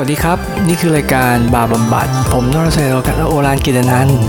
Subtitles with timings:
[0.00, 0.38] วัสดีครับ
[0.68, 4.20] นี่คือรายการบาบำบัด ผมนรเซโรกันโอรานกิตนันท์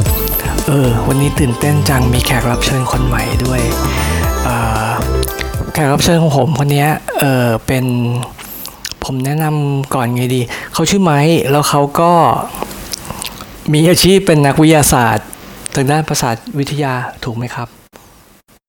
[0.68, 3.62] เออ วันนี้ตื่นเต้นจังมีแขกรับเชิญคนใหม่ด้วย
[4.44, 4.56] เอ่
[4.88, 4.90] อ
[5.74, 6.90] แขกรับเชิญของผมคนเนี้ย
[7.20, 7.86] เออเป็น
[9.04, 10.42] ผมแนะนำก่อนไงดี
[10.74, 11.20] เขาชื่อไม้
[11.52, 12.12] แล้วเขาก็
[13.74, 15.28] มีอาชีพเป็นนักวิทยาศาสตร์
[15.76, 17.68] ทางด้านประสาทวิทยาถูกไหมครับ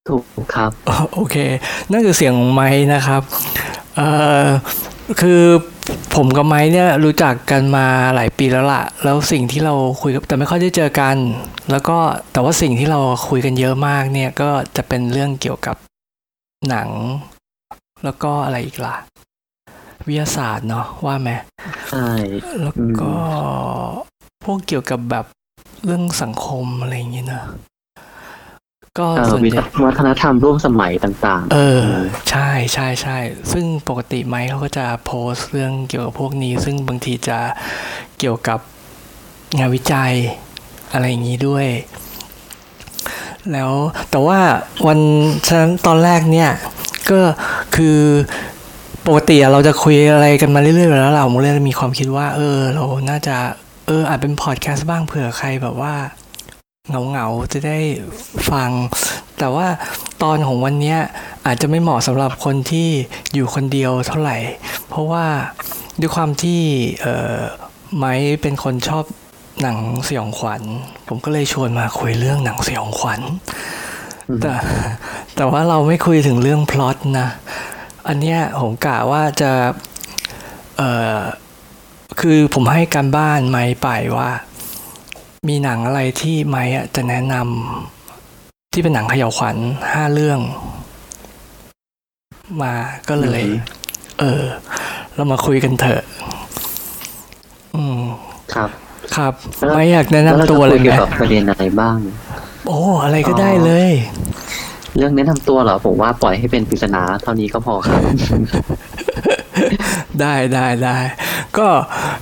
[0.09, 0.23] ถูก
[0.56, 1.37] ครับอ๋อโอเค
[1.91, 3.23] นั่นคือเสียงของไม้นะครับ
[3.97, 4.09] เอ่
[4.45, 4.47] อ
[5.20, 5.42] คือ
[6.14, 11.16] ผมกับไม้เนี่ยรู้จักกันมาหลายปีแล้วล่ะแล้วสิ่งที่เราคุยกับแต่ไม่ค่อยได้เจอกัน
[11.70, 11.98] แล้วก็
[12.33, 15.77] แต่ว่าสิ่งที่เราคุยกันเยอะมากเนี่ยก็จะเป็นเรื่องเกี่ยวกับ
[16.69, 16.88] หนัง
[18.05, 18.96] แล้วก็อะไรอีกล่ะ
[20.06, 21.30] วิทยาศาสตร์เนาะว่าไหม
[21.91, 22.09] ใช่
[22.62, 23.12] แล้วก็
[24.45, 25.27] พวกเกี่ยวกับแบบ
[25.84, 27.42] เรื่องสังคมอะไรอย่างเงี้ยนะ
[28.98, 31.83] ก็เอ่อส่วนวิใหญ่วัฒนธรรมร่วมสมัยต่างเออ
[32.30, 33.19] ใช่ใช่ใช่
[33.52, 37.38] ซึ่งปกติไมค์เขาก็จะโพสต์เรื่องเกี่ยวกับพวกนี้ ซึ่งบางทีจะ
[38.18, 38.58] เกี่ยวกับ
[39.58, 40.12] งานวิจัย
[40.92, 41.66] อะไรอย่างนี้ด้วย
[43.52, 43.72] แล้ว
[44.11, 44.38] แต่ว่า
[44.86, 44.98] วัน
[45.46, 46.50] ฉะนั้นตอนแรกเนี่ย
[47.11, 47.20] ก็
[47.74, 47.98] คือ
[49.06, 53.36] ปกติอะเราจะคุยอะไรกันมาเรื่อยๆอยู่แล้วเราผมเลยมีความคิดว่า เออ เราน่าจะ
[53.86, 55.94] เอออาจเป็นพอดแคสต์บ้างเผื่อใครแบบว่า
[56.89, 57.78] เหงาๆจะได้
[58.50, 58.70] ฟัง
[59.39, 59.67] แต่ว่า
[60.23, 60.98] ตอนของวันเนี้ย
[61.47, 62.89] อาจจะไม่เหมาะสำหรับคนที่
[63.34, 64.39] อยู่คนเดียวเท่าไหร่
[64.89, 65.27] เพราะว่า
[66.01, 66.61] ด้วยความที่
[67.01, 67.39] เอ่อ
[67.97, 69.05] ไม้เป็นคนชอบ
[69.62, 70.62] หนังสยองขวัญ
[71.08, 73.20] ผมก็เลยชวนมาคุยเรื่องหนังสยองขวัญ
[74.42, 74.55] แต่
[75.36, 77.28] แต่ว่าเราไม่คุยถึงเรื่องพล็อตนะ
[78.08, 79.53] อันเนี้ยผมกะว่าจะ
[80.77, 81.19] เอ่อ
[82.20, 84.31] คือผมให้การบ้านไม้ไปว่า
[85.48, 89.56] มีหนังอะไรที่ไม้อะจะแนะนำที่เป็นหนังเขย่าวขวัญ
[89.92, 90.40] ห้าเรื่อง
[92.62, 92.74] มา
[93.08, 93.42] ก็เลย
[94.18, 94.42] เออ
[95.14, 96.02] เรามาคุยกันเถอะ
[97.74, 98.70] อืมๆครับ
[99.17, 99.33] ครับ
[99.67, 101.98] แล้วไม่อยากแนะแล้วเรานำจะตัวคุเลยยเกี่ไหยมวกับประเด็นอะไรบ้าง
[102.67, 103.92] โอ้อะไรก็ได้เลย
[104.96, 108.00] เรื่องแนะนำตัวเหรอผมว่าปล่อยให้เป็นปริศนาเท่านี้ก็พอครับ
[110.20, 110.98] ได้ได้ได้
[111.58, 111.68] ก็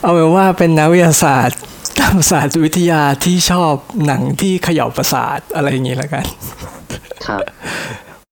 [0.03, 1.59] เอาเป็นว่าเป็นนักวิทยาศาสตร์
[2.09, 3.75] ตามศาสตร์วิทยาที่ชอบ
[4.07, 6.25] หนังที่เขย่าประสาทอะไรอย่างนี้แล้วกัน
[7.27, 7.41] ครับ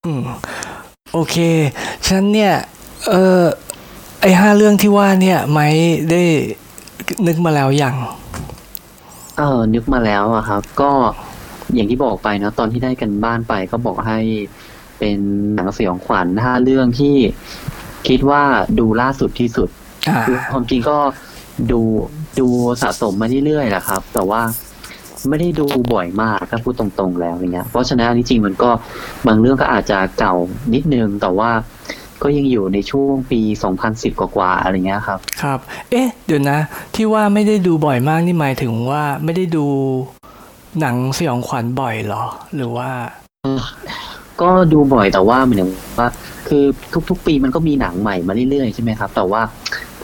[0.05, 0.21] อืม
[1.13, 1.35] โอเค
[2.05, 2.53] ฉะนั้นเนี่ย
[3.09, 3.43] เออ
[4.21, 5.67] ไอห้าเรื่องที่ว่าเนี่ยไม่
[6.11, 6.23] ได้
[7.27, 7.95] นึกมาแล้วอย่าง
[9.37, 10.91] เออ นึกมาแล้วอะครับ ก็
[11.73, 14.19] อย่างที่บอกไปนะ ตอนที่ได้กันบ้านไปก็บอกให้
[14.99, 15.17] เป็น
[15.55, 17.15] หนังสยองขวัญห้าเรื่องที่
[18.07, 18.43] คิดว่า
[18.79, 19.69] ดูล่าสุดที่สุด
[20.09, 20.97] อ่าคือความจริงก็
[21.71, 21.81] ดู
[22.39, 22.47] ดู
[22.81, 24.41] สะสมมาเรื่อยๆแหละครับ แต่ว่า
[25.29, 28.69] ไม่ได้ดูบ่อยมากถ้าพูดตรงๆแล้วอย่างเงี้ย เพราะฉะนั้นจริงๆมันก็
[29.27, 30.35] บางเรื่องก็อาจจะเก่า
[30.73, 31.51] นิดนึงแต่ว่า
[32.23, 33.39] ก็ยังอยู่ในช่วงปี
[33.81, 35.59] 2010 กว่าๆอะไรเงี้ยครับ ครับ
[35.91, 36.59] เอ๊ะ เดี๋ยวนะ
[36.95, 39.65] ที่ว่าไม่ได้ดูบ่อยมากนี่หมายถึงว่าไม่ได้ดู
[40.79, 42.23] หนังสยองขวัญบ่อยเหรอ
[42.55, 42.89] หรือว่า
[44.41, 46.07] ก็ดูบ่อยแต่ว่าเหมือนว่า
[46.47, 46.63] คือ
[47.09, 49.41] ทุก ๆ ปีมันก็มีหนังใหม่มาเรื่อยๆใช่ไหมครับ แต่ว่า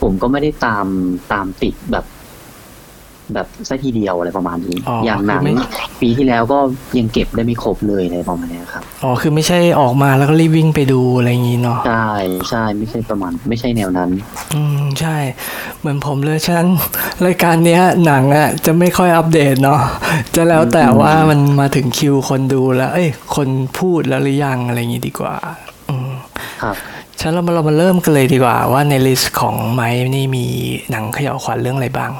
[0.00, 0.86] ผมก็ไม่ได้ตาม
[1.32, 2.04] ตามติดแบบ
[3.34, 5.54] แบบซะทีเดียวอะไรประมาณนี้อ๋ออย่างหนังคือไม่
[6.00, 6.58] ปีที่แล้วก็
[6.98, 12.10] ยังเก็บได้ไม่ครบเลยอะไรประมาณนี้ครับ อ๋อ คือไม่ใช่ออกมาแล้วก็รีบวิ่งไปดูอะไรอย่างนี้เนาะ ใช่
[12.50, 14.10] ใช่ไม่ใช่ประมาณ ไม่ใช่แนวนั้น
[14.54, 15.16] อืม ใช่
[15.78, 16.68] เหมือนผมเลยฉะนั้น
[17.26, 19.80] รายการเนี้ยหนังอะจะไม่ค่อยอัปเดตเนาะ
[20.34, 23.48] จะแล้วแต่ว่ามันมาถึงคิวคนดูแล้ว เอ้ย คน
[23.78, 25.34] พูดแล้วหรือยังอะไรอย่างนี้ดีกว่า
[25.88, 26.10] อืม
[26.62, 26.76] ครับ
[27.20, 30.46] ฉะนั้นเรามาเรามาเริ่มกันเลยดีกว่าว่าใน list ของไมค์นี่มี
[30.90, 32.12] หนังเขย่าวขวัญเรื่องอะไรบ้าง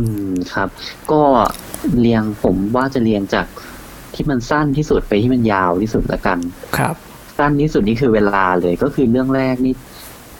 [0.00, 0.68] อืมครับ
[1.12, 1.22] ก็
[2.00, 3.46] เรียงผมว่าจะเรียงจาก
[4.14, 6.38] ที่มันสั้นที่สุดไปที่มันยาวที่สุดละกัน
[6.78, 6.94] ครับ
[7.38, 9.74] สั้นที่สุดนี่คือเวลาเลยก็คือเรื่องแรกนี่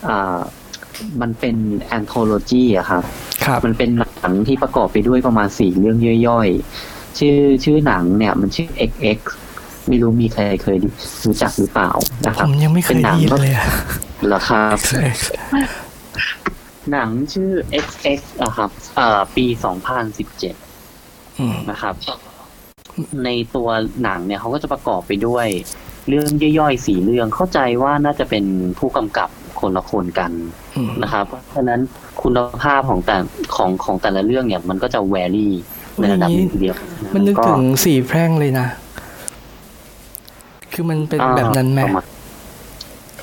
[0.09, 0.41] อ่า
[1.21, 3.04] มันเป็นแอนโทโลจีอะครับ
[3.45, 5.98] ครับ มันเป็นหนังที่ประกอบไปด้วยประมาณสี่เรื่อง
[6.28, 9.18] ย่อยๆ ชื่อชื่อหนังเนี่ย มันชื่อ XX
[9.89, 10.77] ไม่รู้มีใครเคย
[11.27, 11.91] รู้จักหรือเปล่า
[12.27, 13.66] นะคผรับมยังไม่เคยได้ยินเลยอะ
[14.27, 14.77] เหรอครับ
[16.92, 17.51] หนังชื่อ
[17.84, 19.47] XX อะครับ เอ่อ ปี
[20.63, 21.95] 2017 อืมนะครับ
[23.25, 23.69] ในตัว
[24.03, 25.47] หนังเนี่ยเขาก็จะประกอบไปด้วย
[26.09, 28.45] เรื่องย่อยๆสี่เรื่องเข้าใจว่าน่าจะเป็น
[28.78, 29.28] ผู้กำกับ
[29.60, 30.31] คนละคนกัน
[30.77, 31.81] อืมนะครับ เพราะฉะนั้น
[32.22, 33.16] คุณภาพของแต่
[33.57, 35.54] ของของแต่ละเรื่องเนี่ยมันก็จะแวรี่
[35.97, 36.77] ในระดับหนึ่งทีเดียว
[37.15, 38.66] มันนึกก็ถึงสี่แพร่งเลยนะ
[40.72, 42.07] คือมันเป็นอ่าแบบนั้นไหมประาณ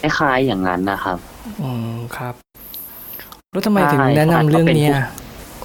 [0.02, 1.18] คล้ายๆอย่างนั้นนะครับ
[1.62, 2.34] อืมครับ
[3.58, 4.94] แล้วทำไมถึงใช่แนะนำเรื่องเนี้ย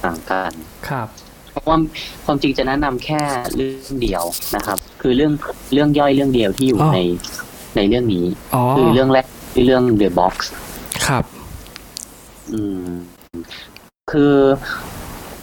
[0.05, 0.51] ต่างกัน
[0.89, 1.07] ครับ
[1.51, 1.77] เพราะว่า
[2.25, 3.21] ความจริงจะแนะนำแค่
[3.55, 4.23] เรื่องเดียว
[4.55, 5.31] นะครับ คือเรื่อง
[5.73, 6.99] เรื่องย่อยเรื่องเดียวที่อยู่อ๋อใน
[7.75, 8.25] ในเรื่องนี้
[8.55, 10.35] อ๋อคือเรื่องแรกคือเรื่อง The Box
[11.07, 11.23] ครับ
[12.53, 12.87] อืม
[14.11, 14.33] คือ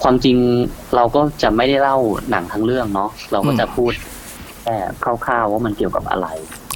[0.03, 0.37] ความจริง
[0.97, 1.97] เราก็จะไม่ได้เล่า
[2.31, 3.93] หนังทั้งเรื่องเนาะเราก็จะพูด
[4.63, 4.77] แค่
[5.25, 6.29] คร่าวๆว่ามันเกี่ยวกับอะไร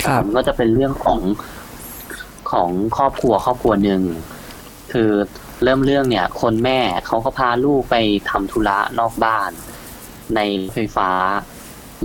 [0.05, 1.21] ครับมันก็จะเป็นเรื่องของ
[2.51, 4.01] ของครอบครัวครอบครัวหนึ่ง
[4.93, 5.11] คือ
[5.65, 7.97] เริ่มเรื่องเนี่ย คนแม่เขาก็พาลูกไป
[8.31, 9.51] ทำธุระนอกบ้าน
[10.37, 11.11] ในรถไฟฟ้า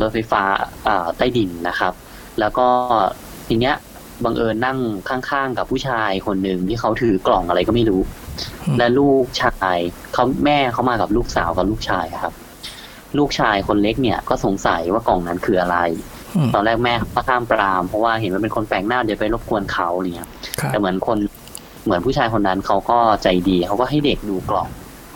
[0.01, 0.41] รถไฟฟ้า
[0.87, 1.93] อ่าใต้ดินนะครับ
[2.39, 2.67] แล้วก็
[3.47, 3.75] ทีเนี้ย
[4.23, 4.77] บังเอิญนั่ง
[5.09, 8.01] ข้างๆกับผู้ชายคนหนึ่งที่เขาถือกล่องอะไรก็ไม่รู้
[8.67, 9.77] อืมและลูกชาย
[10.13, 12.33] เขาแม่เขามากับลูกสาวกับลูกชายครับ
[13.17, 15.77] ลูกชายคนเล็กเนี่ยก็สงสัยว่ากล่องนั้นคืออะไร
[16.35, 20.29] อืมตอนแรกแม่ก็ข้ามปรามเพราะว่าเห็นว่าเป็นคนแปลกหน้าเดี๋ยวไปรบกวนเขาอะไรเงี้ย
[20.59, 21.17] ครับแต่เหมือนคน
[21.83, 24.67] เหมือนผู้ชายคนนั้นเขาก็ใจดีเขาก็ให้เด็กดูกล่อง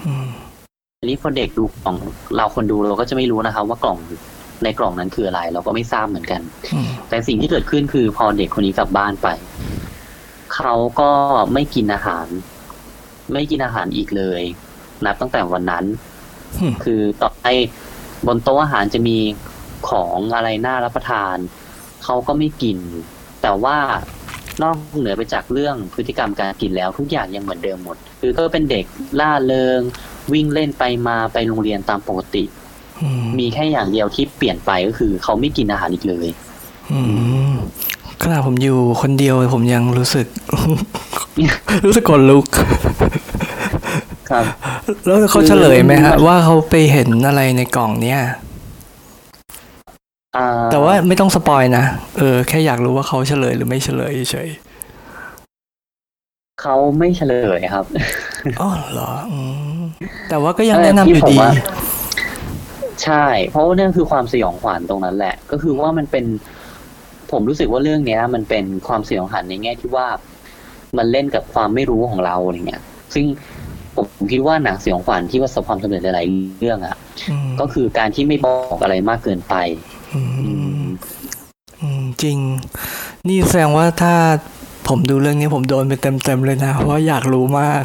[0.07, 0.27] อืม
[1.00, 1.98] อันนี้พอเด็กดูกล่อง
[2.36, 3.98] เราคนดูเราก็จะไม่รู้นะครับ ว่ากล่อง
[4.63, 6.42] ในกล่องนั้นคืออะไร เราก็ไม่ทราบเหมือนกัน
[6.74, 9.27] อืมแต่สิ่งที่เกิดขึ้นคือพอเด็กคนนี้กลับบ้านไป
[10.56, 11.12] เขาก็
[11.54, 12.27] ไม่กินอาหาร
[13.33, 14.42] ไม่กินอาหารอีกเลย
[15.06, 15.86] นับตั้งแต่วันนั้น
[16.60, 17.54] อืมคือต่อให้
[18.27, 19.18] บนโต๊ะอาหารจะมี
[19.89, 21.36] ของอะไรน่ารับประทาน
[22.04, 22.77] เขาก็ไม่กิน
[23.42, 23.77] แต่ว่า
[24.61, 28.85] นอกเหนือไปจากเรื่องพฤติกรรมการกินแล้วทุกอย่างยังเหมือนเดิมหมด คือก็เป็นเด็ก
[29.19, 29.79] ล่าเริง
[30.33, 32.44] วิ่งเล่นไปมาไปโรงเรียนตามปกติ
[33.01, 36.27] อืมมีแค่อย่างเดียวที่เปลี่ยนไปก็คือ เขาไม่กินอาหารอีกเลย
[36.91, 37.00] อื
[37.51, 37.53] ม
[38.23, 40.27] ขณะผมอยู่คนเดียวผมยังรู้สึก
[41.85, 42.45] รู้สึกขนลุก
[44.29, 44.45] ครับ
[45.05, 48.29] แล้วเขาเฉลยไหมฮะว่าเขาไปเห็นอะไรในกล่องเนี้ยอ่า
[50.71, 51.85] แต่ว่าไม่ต้องสปอยนะ
[52.18, 54.50] เออแค่อยากรู้ว่าเขาเฉลยหรือไม่เฉลยเฉย
[56.62, 59.39] เขาไม่เฉลยครับๆอ๋อเหรออื
[59.80, 59.81] ม
[60.30, 61.51] แต่ว่าก็ยังเออแนะนำที่อยู่ผมดีว่า
[63.03, 66.25] ใช่ เพราะว่านั่นคือความสยองขวัญตรงนั้นแหละ ก็คือว่ามันเป็น
[67.31, 70.07] ผมรู้สึกว่าเรื่องเนี้ย มันเป็นความสยองขวัญในแง่ที่ว่า
[70.97, 72.83] มันเล่นกับความไม่รู้ของเราอะไรเงี้ย
[73.13, 73.25] ซึ่ง
[73.95, 76.95] ผมคิดว่าหนังสยองขวัญที่ประสบความสำเร็จหลาย ๆ เรื่องอะ
[77.29, 79.93] อืมก็คือการที่ไม่บอกอะไรมากเกินไปอือืมมอืม
[82.24, 82.38] จริง
[83.27, 84.13] นี่แสดงว่าถ้า
[84.88, 87.83] ผมดูเรื่องนี้ผมโดนไปเต็มๆเลยนะ เพราะอยากรู้มาก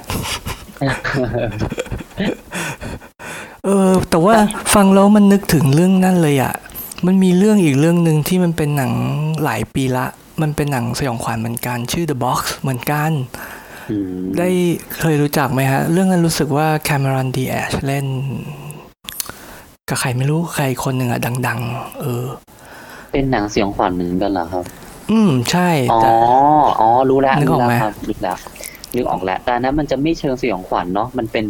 [3.64, 4.36] เออ แต่ว่า
[4.74, 6.54] ฟังแล้วมันนึกถึงเรื่องนั่นเลยอะ่ะ
[7.06, 8.92] มันมีเรื่องอีกเรื่องหนึ่งที่มันเป็นหนัง
[9.44, 10.06] หลายปีละ
[10.42, 13.10] มันเป็นหนังสยองขวัญเหมือนกันชื่อ The Box เหมือนกัน
[14.38, 14.48] ได้
[14.98, 18.06] เคยรู้จักไหมฮะ เรื่องนั้นรู้สึกว่าแคมรอนดีแอชเล่น
[19.88, 22.24] กับใครไม่รู้ใครคนหนึ่งอะดัง ๆ เออ
[23.12, 24.64] เป็นหนังสยองขวัญเหมือนกันเหรอครับ
[25.10, 26.10] อืมใช่อ๋อแต่
[26.80, 28.36] อ๋อรู้แล้วนึกออกไหมรู้แล้วครับนึกแล้ว
[28.96, 31.46] นึกออกแล้วแต่อันนั้นมันจะไม่เชิงสยองขวัญเนาะมันเป็น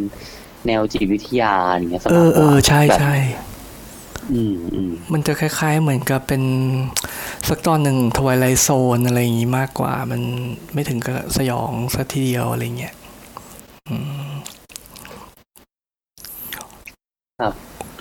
[0.66, 3.14] แนวจิตวิทยาอย่างเงี้ยสเอมากอกเอว่าอใช่แบบใช่
[4.32, 6.42] อืมอืมมันจะคล้าย ๆ เหมือนกับเป็น
[7.48, 10.20] สักตอนหนึ่งทวายไลโซนอะไรอย่างงี้มากกว่า มัน
[10.74, 12.94] ไม่ถึงกับสยองสักทีเดียวอะไรเงี้ย
[13.88, 13.96] อื
[14.26, 14.30] ม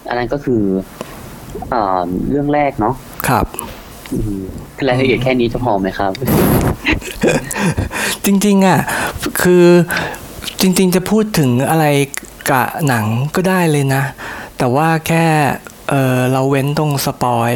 [0.07, 0.62] อันนั้นก็คือ
[1.74, 2.95] อ่าเรื่องแรกเนาะ
[3.27, 3.45] ครับ
[4.13, 4.42] อืม
[4.88, 6.12] รายละเอียดแค่นี้จะพอไหมครับ
[8.25, 8.80] จริง ๆ อะ
[9.42, 9.65] คือ
[10.62, 11.86] จริง ๆ จะพูดถึงอะไร
[12.50, 13.05] กับหนัง
[13.36, 14.03] ก็ได้เลยนะ
[14.58, 15.25] แต่ว่าแค่
[15.89, 17.51] เออเราเว้นตรงสปอย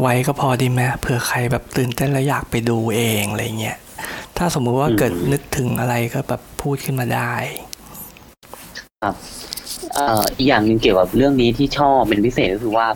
[0.00, 3.78] ไว้ก็พอดีไหมเผื่อใครแบบตื่นเต้นแล้วอยากไปดูเองอะไรเงี้ย
[4.36, 7.34] ถ้าสมมุติว่าอืมเกิดนึกถึงอะไรก็แบบพูดขึ้นมาได้
[9.94, 12.86] เอ่ออีกอย่างหนึ่งเกี่ยวกับเรื่องนี้ที่ชอบเป็นพิเศษก็คือว่า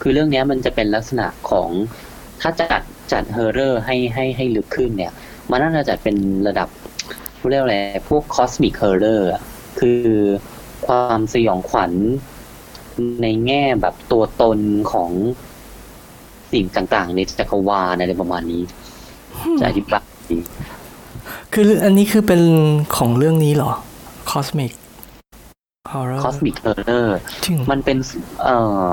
[0.00, 1.68] คือเรื่องเนี้ยมันจะเป็นลักษณะของ
[2.40, 5.12] ถ้าจัดจัด horror ให้ให้ให้ลึกขึ้นเนี่ย
[5.50, 6.16] มันน่าจะจัดเป็น
[6.48, 6.68] ระดับ
[7.50, 7.76] เรียกว่าอะไร
[8.08, 9.28] พวกคอสมิ c เฮอร์เรอร์
[9.80, 10.02] คือ
[10.86, 11.92] ความสยองขวัญ
[13.22, 14.58] ในแง่แบบตัวตน
[14.92, 15.10] ของ
[16.52, 18.62] สิ่งต่างๆ ในจักรวาลอะไรประมาณนี้
[19.60, 20.38] จะอธิบายดี
[21.54, 22.42] คืออันนี้คือเป็น
[22.96, 23.82] ของเรื่องนี้เหรอ Cosmic
[24.22, 24.72] Horror cosmic
[25.90, 26.08] hor
[26.86, 27.98] rorจริงมันเป็น
[28.44, 28.56] เอ่
[28.90, 28.92] อ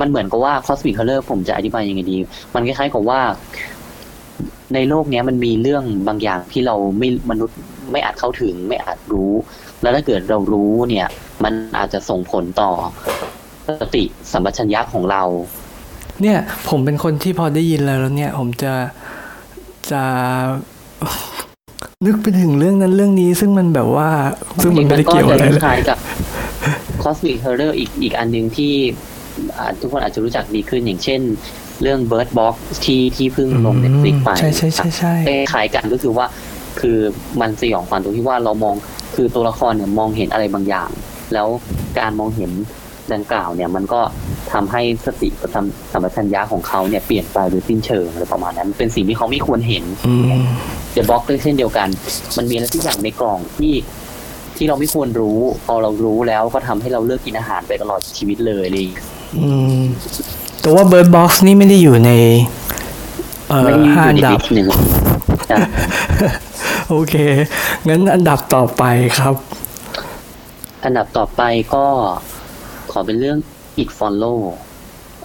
[0.00, 2.16] มันเหมือนกับว่าคอสมิ c เ o อร์ผมจะอธิบายยังไงดี
[2.54, 3.20] มันคล้ายๆกับว่า
[4.74, 7.58] ในโลกเนี้ยมันมีเรื่องบางอย่างที่เราไม่มนุษย์
[7.92, 9.32] ไม่อาจเข้าถึงไม่อาจรู้
[9.82, 11.06] แล้วถ้าเกิดเรารู้เนี่ย
[11.44, 12.70] มันอาจจะส่งผลต่อ
[13.80, 15.22] สติสัมปชัญญะของเรา
[16.22, 16.38] เนี่ย
[16.68, 18.72] ผมเป็นคนที่พอได้ยินแล้วแล้วเนี่ย ผมจะ
[19.90, 20.02] จะ
[22.06, 24.08] นึกไปถึงเรื่องนั้นเรื่องนี้ซึ่งมันแบบว่า
[24.62, 25.98] ซึ่งมันไม่ได้เกี่ยวอะไรจเลยคล้ายๆกับ
[27.02, 28.72] Cosmic Horror อีกอีกอันหนึ่งที่
[29.58, 31.20] อ่าทุกคนอาจจะรู้จักดีขึ้นอย่างเช่น
[31.82, 35.14] เรื่อง Bird Box ที่ที่เพิ่งลง Netflix ไปใช่ใช่ใช่ใช่
[35.52, 36.26] คล้ายๆกันก็คือว่า
[36.80, 36.98] คือ
[37.40, 38.74] มันสยองขวัญตรงที่ว่าเรามอง
[39.14, 40.88] คือตัวละครเนี่ยมองเห็นอะไรบางอย่าง
[41.32, 41.48] แล้ว
[41.98, 42.50] การมองเห็น
[43.12, 44.00] ดังกล่าวเนี่ยมันก็
[44.52, 50.44] ทำให้สติประจำสัมปชัญญะของเขาเนี่ยเปลี่ยนไปโดยสิ้นเชิงอะไรประมาณนั้นมันเป็นสิ่งที่เขาไม่ควรเห็นอืม
[50.92, 51.88] เดอะบ็อกก็เช่นเดียวกัน
[52.36, 53.74] มันมีอะไรที่อย่างในกล่องที่
[54.56, 59.06] ที่เราไม่ควรรู้ พอเรารู้แล้วก็ทำให้เราเลิกกินอาหารไปตลอดชีวิตเลยอะไรอย่างเลย
[59.38, 59.80] อืม
[60.60, 62.10] แต่ว่า Bird Box นี่ไม่ได้อยู่ใน
[63.48, 64.66] เอ่อไม่ได้อห้ายู่อันในดัลิบสต์หนึ่ง
[65.50, 65.58] จ้ะ
[66.90, 67.14] โอเค
[67.88, 68.84] งั้นอันดับต่อไป
[69.18, 69.34] ครับ
[70.84, 71.42] อันดับต่อไป
[71.74, 71.86] ก็
[72.92, 73.38] ขอเป็นเรื่อง
[73.82, 74.38] it follow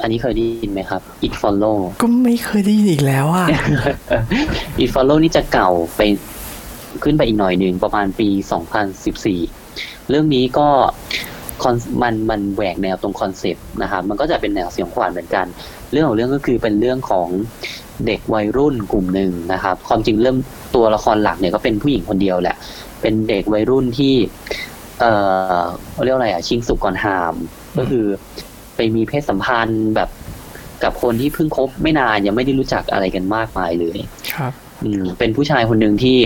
[0.01, 3.47] อันนี้เคยได้ยินไหมครับ it follow ก็ไม่เคยได้ยินอีกแล้วอะ
[4.83, 6.01] it follow นี่จะเก่าไป
[7.03, 8.27] ขึ้นไปอีกหน่อยหนึ่งประมาณปี
[9.23, 10.67] 2014 เรื่องนี้ก็
[11.63, 15.45] คอนมันมันแหวกแนวตรงคอนเซปต์นะครับ มันก็จะเป็นแนวเสียงขวานเหมือนกัน
[15.91, 17.27] เรื่องของเรื่องก็คือเป็นเรื่องของ
[18.05, 20.37] เด็กวัยรุ่นกลุ่มหนึ่งนะครับ ความจริงเริ่ม
[20.75, 22.55] ตัวละครหลักเนี่ยก็เป็นผู้หญิงคนเดียวแหละ
[23.01, 24.15] เป็นเด็กวัยรุ่นที่
[24.99, 25.11] เอ่
[25.61, 25.63] อ
[25.93, 27.35] เขาเรียกว่าอะไรอะ ชิงสุกก่อนหาม
[27.77, 28.05] ก็คือ
[28.75, 30.09] ไปมีเพศสัมพันธ์แบบ
[30.83, 33.97] กับคนที่เพิ่งคบไม่นานยังไม่ได้รู้จักอะไรกันมากมายเลย
[34.33, 34.51] ครับ
[34.83, 36.17] อืมเป็นผู้ชายคนหนึ่งที่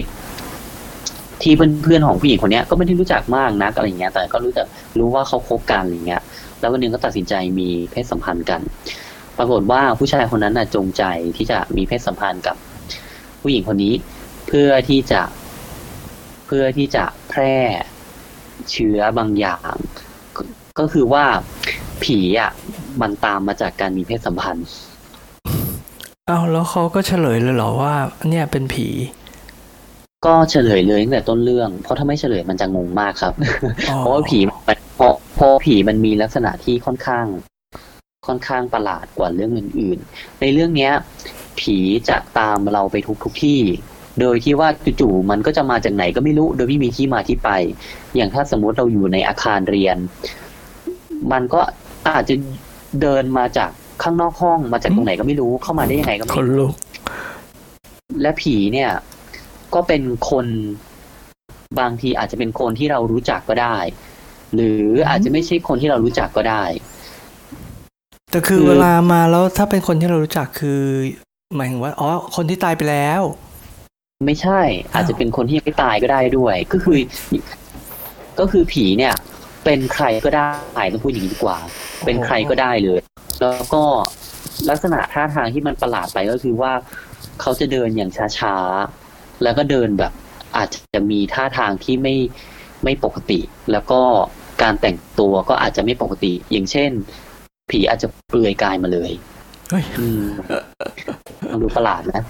[1.41, 4.65] ที่เพื่อนเพื่อนของผู้หญิงคนเนี้ยก็ไม่ได้รู้จักมากนักอะไรเงี้ย แต่ก็รู้จัก
[4.99, 6.21] รู้ว่าเขาคบกันอะไรเงี้ย
[6.59, 8.61] แล้ววันหนึงก็ตัดสินใจมีเพศสัมพันธ์กัน
[9.37, 11.03] ปรากฏว่าผู้ชายคนนั้นน่ะจงใจ
[11.37, 12.55] ที่จะมีเพศสัมพันธ์กับ
[13.41, 13.93] ผู้หญิงคนนี้
[14.47, 15.21] เพื่อที่จะ
[16.45, 17.55] เพื่อที่จะแพร่
[18.71, 19.75] เชื้อบางอย่าง
[20.35, 20.41] ก็
[20.79, 21.23] ก็คือว่า
[22.03, 22.51] ผีอะ
[23.01, 24.67] มันตามมาจากการมีเพศสัมพันธ์
[26.27, 27.93] เอาแล้วเขาก็เฉลยเลยเหรอว่า
[28.29, 28.87] เนี่ยเป็นผี
[30.25, 33.33] ก็เฉลยเลยตั้งแต่ต้นเรื่อง เพราะถ้าไม่เฉลยมันจะงงมากครับ
[33.89, 37.25] อ๋อเพราะว่าผีมันเพราะเพราะผีมันมีลักษณะที่ค่อนข้าง
[38.27, 40.93] ค่อนข้างประหลาดกว่าเรื่องอื่น ๆ ในเรื่องเนี้ย
[41.59, 41.77] ผี
[42.09, 43.59] จะตามเราไปทุกทุกที่
[44.19, 44.69] โดยที่ว่า
[45.01, 47.49] จู่ๆมันก็จะมาจากไหนก็ไม่รู้ โดยไม่มีที่มาที่ไป
[48.15, 49.97] อย่างถ้าสมมุติเราอยู่ในอาคารเรียน
[51.31, 51.61] มันก็
[52.09, 52.35] อาจจะ
[53.01, 53.69] เดินมาจาก
[54.03, 56.73] ข้างนอกห้องมาจากตรงไหนก็ไม่รู้เข้ามาได้ยังไงก็ไม่คนรู้ลุก
[58.21, 58.91] และผีเนี่ย
[59.73, 60.45] ก็เป็นคน
[61.79, 63.77] บางทีอาจจะเป็นคนที่เรารู้จักก็ได้
[64.55, 66.63] หรืออาจจะไม่ใช่คนที่เรารู้จักก็ได้
[68.31, 70.81] แต่คือคือเวลามาแล้วถ้าเป็นคนที่เรารู้จักคือ
[71.55, 73.21] หมายถึงว่าอ๋อคนที่ตายไปแล้ว
[74.25, 74.61] ไม่ใช่
[74.93, 76.97] อาจจะเป็นคนที่ยังไม่ตายก็ได้ด้วย ก็คือ
[78.39, 79.13] ก็คือผีเนี่ย
[79.65, 81.57] เป็นใครก็ได้ต้องพูดอย่างนี้ดีกว่า
[82.05, 82.99] เป็นใครก็ได้เลย
[83.41, 83.83] แล้วก็
[84.69, 86.73] ลักษณะท่าทางที่มันประหลาดไปก็คือว่า
[87.41, 90.11] เขาจะเดินอย่างช้าๆ แล้วก็เดินแบบ
[90.57, 92.15] อาจจะมีท่าทางที่ไม่
[92.83, 93.39] ไม่ปกติ
[93.71, 94.01] แล้วก็
[94.61, 96.91] การแต่งตัวก็อาจจะไม่ปกติ อย่างเช่น
[97.69, 99.11] ผีอาจจะเปลือยกายมาเลย
[99.71, 100.23] เฮ้ยอืม
[101.51, 102.23] มันดูประหลาดนะ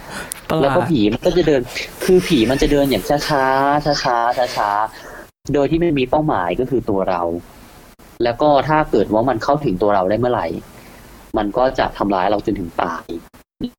[0.50, 1.62] ประหแล้วลาก็ดผีมันก็จะเดิน
[2.06, 3.44] คือผีมันจะเดินอย่างช้าช้า
[3.86, 7.22] ช้าช้าช้าช้าๆโดยที่ไม่มีเป้าหมายก็คือตัวเรา
[8.24, 10.48] แล้วก็ถ้าเกิดว่ามันเข้าถึงตัวเราได้เมื่อไหร่
[11.38, 13.06] มันก็จะทำร้ายเราจนถึงตาย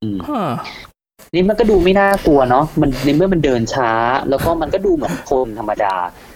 [0.03, 0.45] อืมฮะ
[1.35, 3.91] นี่มันก็ดูไม่น่ากลัวเนาะ มันในเมื่อมันเดินช้า
[4.29, 5.95] แล้วก็มันก็ดูเหมือนคนธรรมดา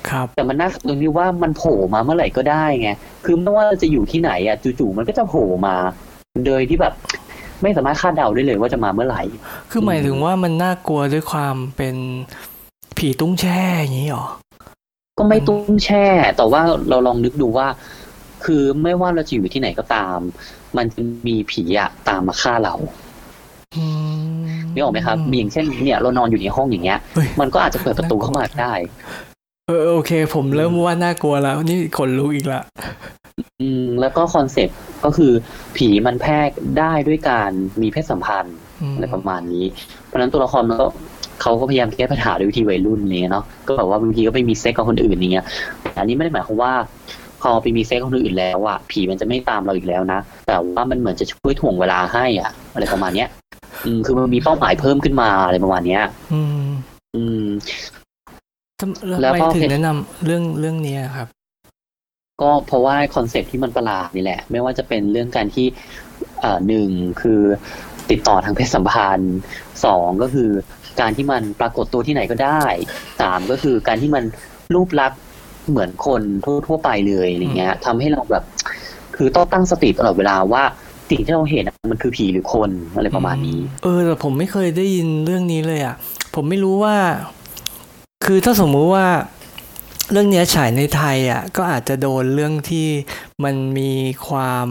[0.09, 2.91] ครับ แต่มันน่าตรงที่ว่ามันโผล่มาเมื่อไหร่ก็ได้ไง
[3.25, 5.77] คือไม่ว่าจะอยู่ที่ไหนอะจู่ๆมันก็จะโผล่มา
[6.47, 6.95] โดยที่แบบ
[7.63, 9.23] ไม่สามารถคาดเดาได้เลยว่าจะมาเมื่อไหร่
[9.71, 11.97] คือหมายถึงว่ามันน่ากลัวด้วยความเป็น
[12.99, 14.27] ผีตุ้งแช่อย่างนี้หรอ
[15.19, 16.05] ก็ไม่ตุ้งแช่
[16.37, 17.67] แต่ว่าเราลองนึกดูว่า
[18.45, 20.19] คือไม่ว่าเราจะอยู่ที่ไหนก็ตาม
[20.77, 22.75] มันจะมีผีอะตามมาฆ่าเรา
[23.77, 23.85] อื
[24.37, 28.75] มนึกออกไหมครับมีอย่างเช่น เนี่ยเรานอนอยู่ในห้องอย่างเงี้ยเฮ้ย มันก็อาจจะเปิดประตูเข้ามาได้
[29.69, 32.61] เออโอเค ผมเริ่มว่าน่ากลัวแล้ว นี่ขนลุกอีกละ
[33.63, 35.33] อืมแล้วก็คอนเซ็ปต์ก็คือ
[35.77, 36.39] ผีมันแพร่
[36.79, 37.51] ได้ด้วยการ
[37.83, 39.65] มีเพศสัมพันธ์อืมอะไรประมาณนี้
[40.05, 40.87] เพราะฉะนั้นตัวละครมันก็
[41.43, 45.45] เขาก็พยายามแก้ปัญหาด้วยวิธีวัยรุ่นเนี่ยเนาะก็แบบว่าบางทีก็ไปมีเซ็กกับคนอื่นอย่างเงี้ย
[45.81, 46.73] แต่อันนี้ไม่ได้หมายความว่า
[47.43, 53.29] พอไปมีเซ็กกับคนอื่นแล้วอะผีมันจะไม่ตามเราอีกแล้วนะแต่ว่ามันเหมือนจะช่วยถ่วงเวลาให้อะอะไรประมาณเนี้ย
[53.85, 56.03] อืมคือมันมีเป้าหมายเพิ่มขึ้นมาอะไรประมาณเนี้ย
[56.35, 56.67] อืม
[57.17, 57.47] อืม
[58.81, 61.29] ทำแล้ทำวไมก็ถึงเป็นแนะนำเรื่องเรื่องนี้อะครับ
[62.43, 65.67] ก็เพราะว่าคอนเซ็ปต์ที่มันประหลาดนี่แหละ ไม่ว่าจะเป็นเรื่องการที่
[66.41, 66.89] เอ่อหนึ่ง
[67.21, 67.41] คือ
[68.11, 69.37] ติดต่อทางเพศสัมพันธ์
[69.85, 70.51] สองก็คือ
[71.01, 72.63] การที่มันปรากฏตัวที่ไหนก็ได้
[73.21, 74.25] สามก็คือการที่มัน
[74.75, 75.21] รูปลักษณ์
[75.69, 76.23] เหมือนคน
[76.67, 78.45] ทั่ว ๆ ไปเลยอย่างเงี้ยทำให้เราแบบ
[79.17, 80.63] คือต้องตั้งสติตลอดเวลาว่า
[81.11, 85.97] สิ่งที่เราเห็นอะมันคือผีหรือคนอะไรประมาณนี้ เออแต่ผมไม่เคยได้ยินเรื่องนี้เลยอะ
[86.35, 86.97] ผมไม่รู้ว่า
[88.25, 89.07] คือถ้าสมมุติว่า
[90.13, 92.87] เรื่องเนี้ยฉายในไทยอะก็อาจจะโดนเรื่องที่
[93.45, 93.93] มันมี
[94.29, 94.69] ความ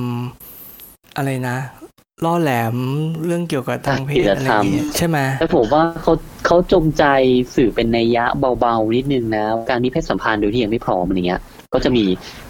[1.17, 1.57] อะไรนะ
[2.25, 2.75] ล่อแหลม
[3.25, 6.13] เรื่องเกี่ยวกับทางเพศอะไรอย่างเงี้ยใช่ไหมแต่ผมว่าเขา
[6.45, 7.05] เขาจงใจ
[7.55, 8.25] สื่อเป็นนัยยะ
[8.59, 11.41] เบาๆนิดนึงนะ การมีเพศสัมพันธ์โดยที่ยังไม่พร้อมอะไรเงี้ย
[11.73, 12.03] ก็จะมี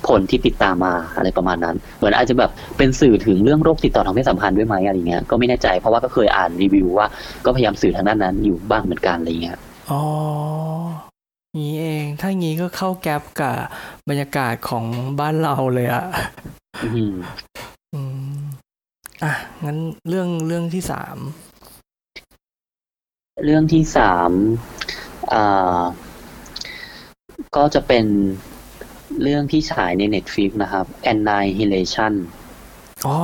[0.08, 7.08] ผลที่ติดตามมาอะไรประมาณนั้น เหมือนอาจจะแบบเป็นสื่อถึงเรื่องโรคติดต่อทางเพศสัมพันธ์ด้วยไหมอะไรเงี้ยก็ไม่แน่ใจเพราะว่าก็เคยอ่านรีวิวว่า
[7.46, 9.58] ก็พยายามสื่อทางด้านนั้นอยู่บ้างเหมือนกันอะไรเงี้ย
[9.90, 10.02] อ๋อ
[11.58, 13.56] งี้เอง ถ้างี้ก็เข้าแก๊ปกับ
[14.10, 14.86] บรรยากาศของ
[15.20, 16.06] บ้านเราเลยอะ
[16.84, 17.14] อืม
[17.94, 18.02] อื
[18.34, 18.38] ม
[19.24, 19.32] อะ
[19.66, 19.78] งั้น
[20.10, 21.18] เรื่องเรื่องที่สาม
[23.46, 24.32] เรื่องที่สาม
[25.34, 25.82] อ่า
[27.56, 28.06] ก็จะเป็น
[29.22, 32.14] เรื่องที่ฉายใน Netflix นะครับ Annihilation
[33.08, 33.18] อ๋อ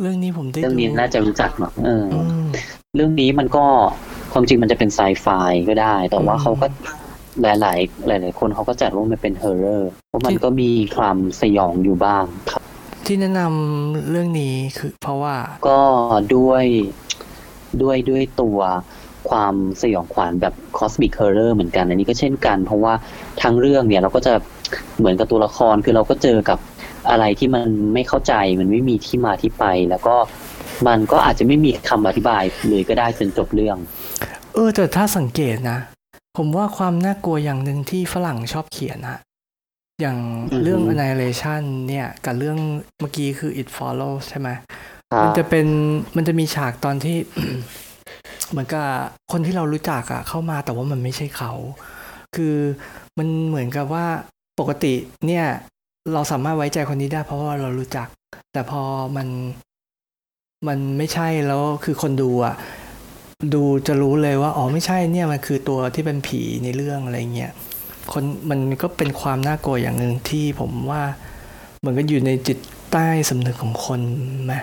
[0.00, 2.48] เรื่องนี้ผมได้เรื่องดูนี้น่าจะรู้จักเนาะเอออืม
[2.94, 3.64] เรื่องนี้มันก็
[4.32, 5.26] ความจริงมันจะเป็นไซไฟ
[5.68, 6.66] ก็ได้ แต่ว่าอืมเขาก็
[7.42, 12.62] หลายๆหลายๆคนเขาก็จัดว่ามันเป็น horror เพราะมันที่ก็มีความสยองอยู่บ้างครับ
[13.06, 15.36] ที่แนะนำเรื่องนี้คือ เพราะว่า
[15.68, 15.80] ก็
[16.36, 16.64] ด้วย
[17.82, 18.58] ด้วยด้วยตัว
[19.30, 22.94] ความสยองขวัญแบบคอส m ิ c เฮอร์เรอร์เหมือนกัน อันนี้ก็เช่นกัน เพราะว่า
[23.42, 24.34] ทั้งเรื่องเนี่ยเราก็จะ
[24.98, 26.58] เหมือนกับตัวละครคือเราก็เจอกับ
[27.10, 30.16] อะไรที่มันไม่เข้าใจมันไม่มีที่มาที่ไป แล้วก็
[30.86, 33.76] มันก็อาจจะไม่มีคำอธิบายเลยก็ได้จนจบเรื่อง
[34.54, 35.78] เออแต่ถ้าสังเกตนะ
[36.36, 39.18] ผมว่าความน่ากลัวอย่างหนึ่งที่ฝรั่งชอบเขียนอะ
[40.00, 40.18] อย่าง
[40.52, 42.58] อือฮึเรื่อง annihilation เนี่ย กับเรื่อง
[43.00, 44.48] เมื่อกี้คือ it follows ใช่ไหม
[45.12, 45.66] ครับมันจะเป็น
[46.16, 47.16] มันจะมีฉากตอนที่
[48.50, 48.88] เหมือนกับ
[49.32, 51.52] คนที่เรารู้จักอะเข้ามาแต่ว่ามันไม่ใช่เขา
[52.36, 52.56] คือ
[53.18, 54.06] มันเหมือนกับว่า
[54.60, 54.94] ปกติ
[55.26, 55.46] เนี่ย
[56.12, 58.08] เราสามารถไว้ใจคนนี้ได้ เพราะว่าเรารู้จัก
[58.52, 58.82] แต่พอ
[59.16, 59.28] มัน
[60.68, 62.54] มันไม่ใช่แล้วคือคนดูอะ
[63.54, 67.52] ดูจะรู้เลยว่า อ๋อไม่ใช่เนี่ยมันคือตัวที่เป็นผีในเรื่องอะไรเงี้ย
[68.12, 71.02] คนมันก็เป็นความน่ากลัวอย่างหนึ่งที่ผมว่า
[71.78, 72.58] เหมือนกันอยู่ในจิต
[72.92, 74.00] ใต้สำนึกของคน
[74.44, 74.54] ไหม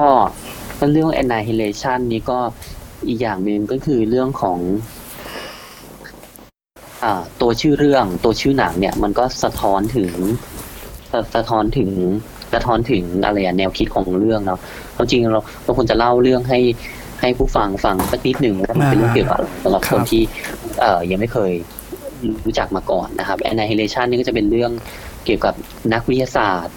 [0.00, 0.10] ก็
[0.78, 2.38] ก็เรื่อง annihilation นี้ก็
[3.08, 4.58] อีกอย่างหนึ่งก็คือเรื่องของ
[7.02, 10.12] อ่าตัวชื่อเรื่องตัวชื่อหนังเนี่ย มันก็สะท้อนถึง
[11.12, 11.90] สะสะท้อนถึง
[12.52, 14.60] สะท้อนถึงอะไรอะแนวคิดของเรื่องเนาะ
[14.96, 16.60] ควาจริงเราเราควรจะเล่าเรื่องให้
[17.20, 20.22] ให้ผู้ฟังฟังสักนิดหนึ่งว่ามันเป็นเรื่องเกี่ยวกับอะไรสำหรับคครับนที่
[20.80, 21.52] เอ่อยังไม่เคย
[22.44, 24.72] รู้จักมาก่อนนะครับ annihilation นี่ก็จะเป็นเรื่อง
[25.24, 25.54] เกี่ยวกับ
[25.92, 26.76] นักวิทยาศาสตร์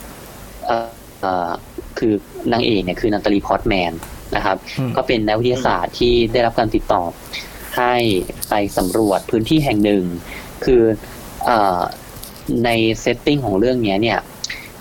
[0.66, 0.90] เอ่อ
[1.22, 1.52] เอ่อ
[2.00, 2.14] คือ
[2.52, 3.92] นางเอกเนี่ยคือนาตาลีพอร์ตแมน
[4.36, 7.04] นะครับอืมก็เป็นนักวิทยาศาสตร์ที่ได้รับการติดต่อ
[7.78, 7.94] ให้
[8.50, 10.04] ไปสำรวจพื้นที่แห่งหนึ่ง
[10.66, 10.84] คือ
[11.46, 11.82] เออ
[12.66, 12.70] ใน
[13.02, 14.20] setting ของเรื่องเนี้ยเนี่ย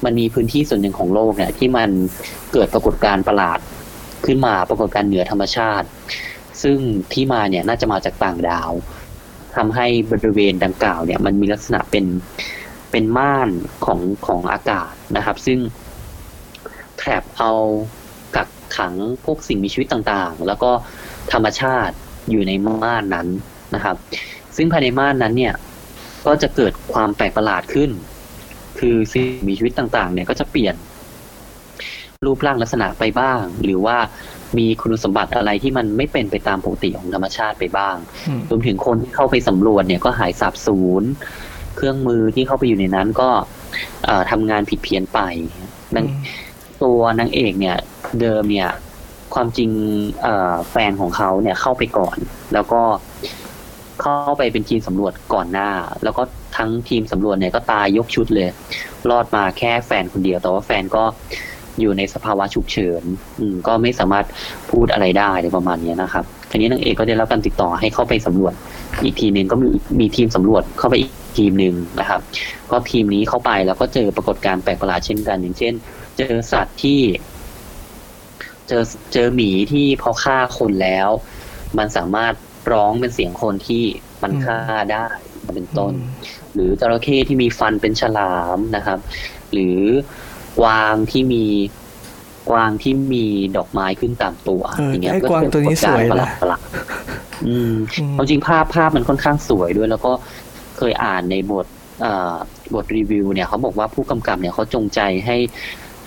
[0.04, 1.90] มันมีพื้นที่ส่วนหนึ่งของโลกเนี่ยที่มัน
[2.52, 3.58] เกิดปรากฏการณ์ประหลาด
[4.26, 5.86] ขึ้นมาปรากฏการณ์เหนือธรรมชาติ
[6.62, 6.78] ซึ่ง
[7.12, 8.70] ที่มาเนี่ยน่าจะมาจากต่างดาว
[9.56, 12.04] ทำให้บริเวณดังกล่าวเนี่ยมันมีลักษณะเป็น
[12.90, 13.48] เป็นม่าน
[13.84, 15.58] ของของอากาศนะครับ ซึ่ง
[16.98, 17.52] แทบเอา
[18.36, 20.70] กักขังพวกสิ่งมีชีวิตต่างๆ แล้วก็
[21.32, 21.94] ธรรมชาติ
[22.30, 23.28] อยู่ในม่านนั้น
[23.74, 23.96] นะครับ
[24.56, 25.54] ซึ่งภายในม่านนั้นเนี่ย
[26.26, 27.90] ก็จะเกิดความแปลกประหลาดขึ้น
[28.78, 30.74] คือสิ่งมีชีวิตต่างๆ เนี่ยก็จะเปลี่ยน
[32.26, 33.96] รูปร่างลักษณะไปบ้าง หรือว่า
[34.58, 37.96] มีคุณสมบัติอะไรที่มันไม่เป็นไปตามปกติของธรรมชาติไปบ้าง
[38.28, 41.02] อืมรวมถึงคนที่เข้าไปสำรวจเนี่ยก็หายสาบสูญ
[41.76, 43.28] เครื่องมือที่เข้าไปอยู่ในนั้นก็
[44.06, 45.18] เอ่อทำงานผิดเพี้ยนไป
[45.96, 46.06] นาง
[46.82, 47.76] ตัวนางเอกเนี่ย
[48.20, 48.70] เดิมเนี่ย
[49.34, 49.70] ความจริง
[50.22, 52.16] เอ่อแฟนของเขาเนี่ยเข้าไปก่อน
[52.52, 52.82] แล้วก็
[54.00, 55.70] เข้าไปเป็นทีมสำรวจก่อนหน้า
[56.04, 56.22] แล้วก็
[56.56, 58.48] ทั้งทีมสำรวจเนี่ยก็ตายยกชุดเลย
[59.10, 61.04] รอดมาแค่แฟนคนเดียว แต่ว่าแฟนก็
[61.80, 63.02] อยู่ในสภาวะฉุกเฉิน
[63.40, 64.26] อืมก็ไม่สามารถ
[64.70, 68.54] พูดอะไรได้อะไรประมาณเนี้ยนะครับทีนี้นางเอกก็ได้รับการติดต่อให้เข้าไปสำรวจ
[69.04, 69.68] อีกทีมหนึ่งก็มี
[70.00, 72.20] มีทีมสำรวจเข้าไปอีกทีมหนึ่งนะครับ
[72.70, 75.74] ก็ทีมนี้เข้าไปแล้วก็เจอปรากฏการณ์แปลกประหลาดเช่นกัน อย่างเช่น
[76.18, 77.00] เจอสัตว์ที่
[78.68, 81.08] เจอเจอหมีที่พอฆ่าคนแล้ว
[81.78, 82.34] มันสามารถ
[82.72, 83.84] ร้องเป็นเสียงคนที่
[84.22, 84.58] มันฆ่า
[84.92, 85.06] ได้
[85.54, 85.92] เป็นต้น
[86.54, 88.98] หรือจระเข้ที่มีฟันเป็นฉลามนะครับ
[89.52, 89.78] หรือ
[90.29, 90.29] ก
[90.64, 91.44] วางที่มี
[92.50, 96.60] กวางที่มีดอกไม้ขึ้นตามตัวเอออย่างเงี้ยไอ้กวางตัวนี้สวยประหนะลาดประหลาด
[97.46, 100.12] อืมอืมความจริงภาพภาพมันค่อนข้างสวยด้วย แล้วก็
[100.76, 101.66] เคยอ่านในบท
[102.02, 102.36] เอ่อ
[102.74, 105.36] บทรีวิวเนี่ยเขาบอกว่าผู้กำกับเนี่ยเขาจงใจให้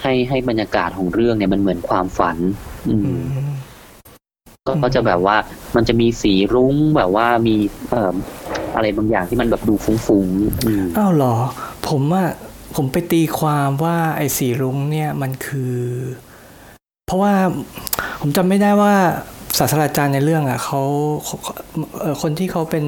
[0.02, 2.38] ให้ให้บรรยากาศของเรื่องเนี่ยมันเหมือนความฝัน
[2.89, 3.24] อืมอืม
[4.68, 5.38] ก็อืมก็จะแบบว่า
[5.76, 7.56] มันจะมีสีรุ้งแบบว่ามี
[7.92, 8.16] เอ่อ
[8.76, 11.36] อะไรบางอย่างที่มันแบบดูฟุ้งๆอืมอ้าวเหรอ
[11.88, 12.30] ผมอะ
[12.76, 15.78] ผมไปตีความว่าไอ้สีรุ้งเนี่ยมันคือ
[17.06, 17.34] เพราะว่า
[18.22, 18.94] ผมจำไม่ได้ว่า
[19.58, 20.82] ศาสตราจารย์ในเรื่องอะเขา
[21.24, 21.36] เขา
[22.22, 22.86] คนที่เขาเป็น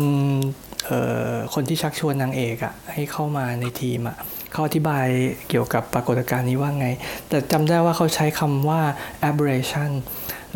[1.53, 4.17] คนที่ชักชวนนางเอกอะให้เข้ามาในทีมอะ
[4.51, 5.05] เขาอธิบาย
[5.49, 6.87] เกี่ยวกับปรากฏการณ์นี้ว่าไง
[7.29, 8.81] แต่จำได้ว่าเขาใช้คำว่า
[9.29, 9.91] aberration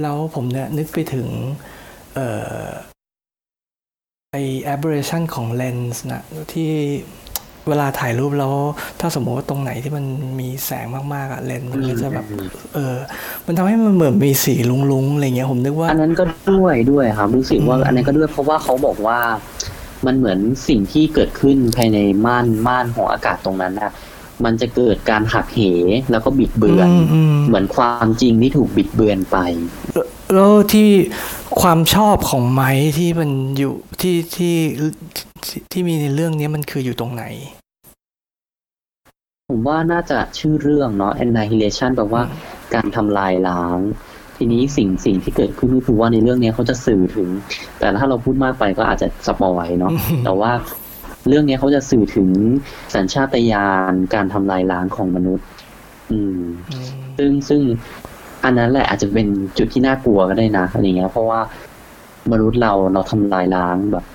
[0.02, 1.28] แล้วผมเนี่ยนึกไปถึง
[2.14, 2.28] เอ่
[2.64, 2.66] อ
[4.32, 4.38] ไอ
[4.74, 6.72] aberration ของเลนส์นะที่
[7.70, 8.54] เวลาถ่ายรูปแล้ว
[9.00, 10.06] ถ้าสมมติว่าตรงไหนที่มัน
[10.40, 12.26] มีแสงมากๆอะเลนส์มันก็จะแบบ
[12.74, 12.96] เออ
[13.46, 14.56] มันทำให้มันเหมือนมีสี
[14.92, 19.20] ลุงๆอะไรเงี้ยผมนึกว่า อันนั้นก็ด้วยด้วยครับรู้สึกว่าอืมอันนั้นก็ด้วยเพราะว่าเขาบอกว่า
[20.06, 23.94] มันเหมือนสิ่งที่เกิดขึ้นภายในม่านม่านของอากาศตรงนั้นนะ
[24.46, 25.62] มันจะเกิดการหักเห
[26.12, 29.38] แล้วก็บิดเบือนอืมอืมเหมือนความจริงที่ถูกบิดเบือนไป
[30.34, 30.90] แล้วที่
[31.62, 34.56] ความชอบของไม้ที่มันอยู่ที่ที่
[35.46, 37.24] ที่ที่มีในเรื่องนี้มันคืออยู่ตรงไหน
[39.52, 42.24] ผมว่าน่าจะชื่อเรื่องเนาะ annihilation แปลว่า
[42.74, 43.80] การทำลายล้าง
[44.38, 47.30] ทีนี้สิ่งสิ่งที่เกิดขึ้นก็คือว่าในเรื่องนี้เขาจะสื่อถึง
[47.80, 50.52] แต่ถ้าเราพูดมากไปก็อาจจะสปอยเนาะอืมแต่ว่า
[51.28, 52.30] เรื่องนี้เขาจะสื่อถึง
[52.96, 55.48] สัญชาตญาณการทำลายล้างของมนุษย์
[56.12, 57.62] อืมอืม ซึ่งซึ่ง
[58.44, 61.40] อันนั้นแหละอาจจะเป็นจุดที่น่ากลัวก็ได้นะอะไรเงี้ยเพราะว่า
[62.32, 64.06] มนุษย์เราเราทำลายล้างแบบ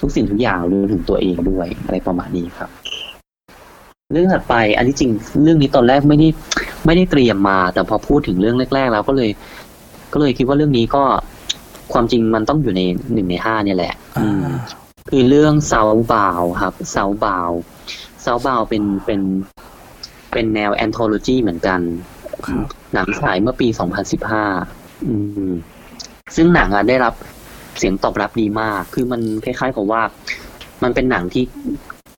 [0.00, 2.70] ทุกสิ่งทุกอย่างรวมถึงตัวเองด้วยอะไรประมาณนี้ครับ
[4.12, 5.10] เรื่องถัดไป อันที่จริง
[5.42, 6.28] เรื่องนี้ตอนแรกไม่ได้
[6.86, 9.30] ไม่ได้เตรียมมา แต่พอพูดถึงเรื่องแรก ๆ แล้วก็เลย
[10.12, 11.04] ก็เลยคิดว่าเรื่องนี้ก็
[11.92, 12.80] ความจริงมันต้องอยู่ใน
[13.12, 14.42] หนึ่งในห้าเนี่ยแหละ อืม
[15.10, 17.50] คือเรื่องเซาบาวครับเซาบาว
[18.22, 19.20] เซาบาวเป็นเป็น
[20.32, 21.80] เป็นแนวแอนโทโลจีเหมือนกัน
[22.46, 23.68] ครับหนังฉายเมื่อปี
[24.36, 25.14] 2015 อื
[25.50, 25.52] ม
[26.36, 27.14] ซึ่งหนังอะได้รับ
[27.78, 30.02] เสียงตอบรับดีมาก คือมันคล้ายๆกับว่า
[30.82, 31.44] มันเป็นหนังที่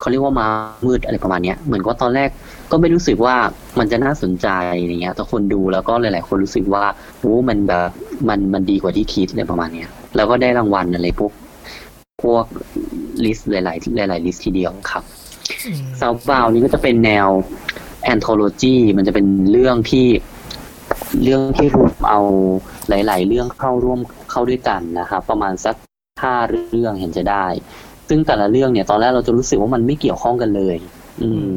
[0.01, 0.49] เขาเรียกว่ามา
[0.87, 2.31] มืดอะไรประมาณเนี้ยเหมือนว่าตอนแรก
[2.71, 3.37] ก็ไม่รู้สึกว่า
[3.79, 4.49] มันจะน่าสนใจ
[4.81, 6.85] อะไรเงี้ยแต่คนดูแล้วก็หลาย ๆ คนรู้สึกว่า
[7.21, 7.89] โอ้มันแบบ
[8.29, 11.33] มันมันดีกว่าที่คิดอะไรประมาณเนี้ยแล้วก็ได้รางวัลอะไรพวก
[12.23, 12.45] พวก
[13.25, 15.05] list หลาย ๆ หลาย ๆ list ทีเดียวครับ
[15.67, 17.29] อืม Southbound นี้ก็จะเป็นแนว
[18.05, 20.07] anthology มันจะเป็นเรื่องที่
[21.23, 22.21] เรื่องที่รวมเอา
[22.89, 25.75] หลาย ๆ เรื่องเข้าร่วมเข้าด้วยกันนะครับ ประมาณสัก
[26.23, 27.47] ห้าเรื่องเห็นจะได้
[28.09, 30.77] ซึ่งแต่ละเรื่องเนี่ยตอนแรกเราจะรู้สึกว่ามันไม่เกี่ยวข้องกันเลย
[31.23, 31.53] อืม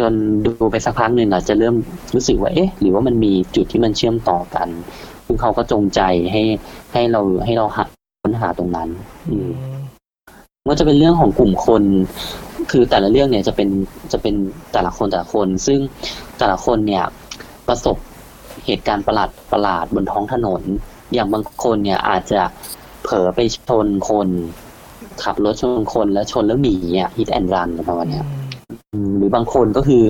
[0.00, 0.12] จน
[0.46, 1.74] ดูไปสักพักหนึ่งเราจะเริ่ม
[2.14, 4.68] รู้สึกว่าเอ๊ะ หรือว่ามันมีจุดที่มันเชื่อมต่อกัน
[5.26, 6.00] ซึ่งเขาก็จงใจ
[6.32, 6.42] ให้
[6.92, 7.84] ให้เราให้เราหา
[8.22, 8.88] ค้นหาตรงนั้น
[9.30, 9.52] อืม
[10.68, 11.82] ก็จะเป็นเรื่องของกลุ่มคน
[12.70, 13.68] คือแต่ละเรื่องเนี่ยจะเป็น
[14.12, 14.34] จะเป็น
[14.72, 15.78] แต่ละคนแต่ละคน ซึ่ง
[16.38, 17.04] แต่ละคนเนี่ย
[17.68, 17.96] ประสบ
[18.66, 20.62] เหตุการณ์ประหลาดประหลาดบนท้องถนน
[21.12, 22.40] อย่างบางคนเนี่ยอาจจะ
[23.02, 24.28] เผลอไปชนคน
[25.24, 28.26] ขับรถชนคนแล้วชนแล้วหนีอะ hit and run ประมาณเนี้ย
[28.92, 30.02] อืมหรือบางคนก็คือ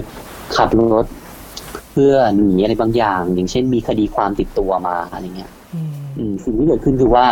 [0.57, 1.07] ขับรถ
[1.93, 7.25] เพื่อหนีอะไรบางอย่าง อย่างเช่นมีคดีความติดตัวมาอะไรเงี้ยอืมอืมสิ่งที่เกิดขึ้นคือว่า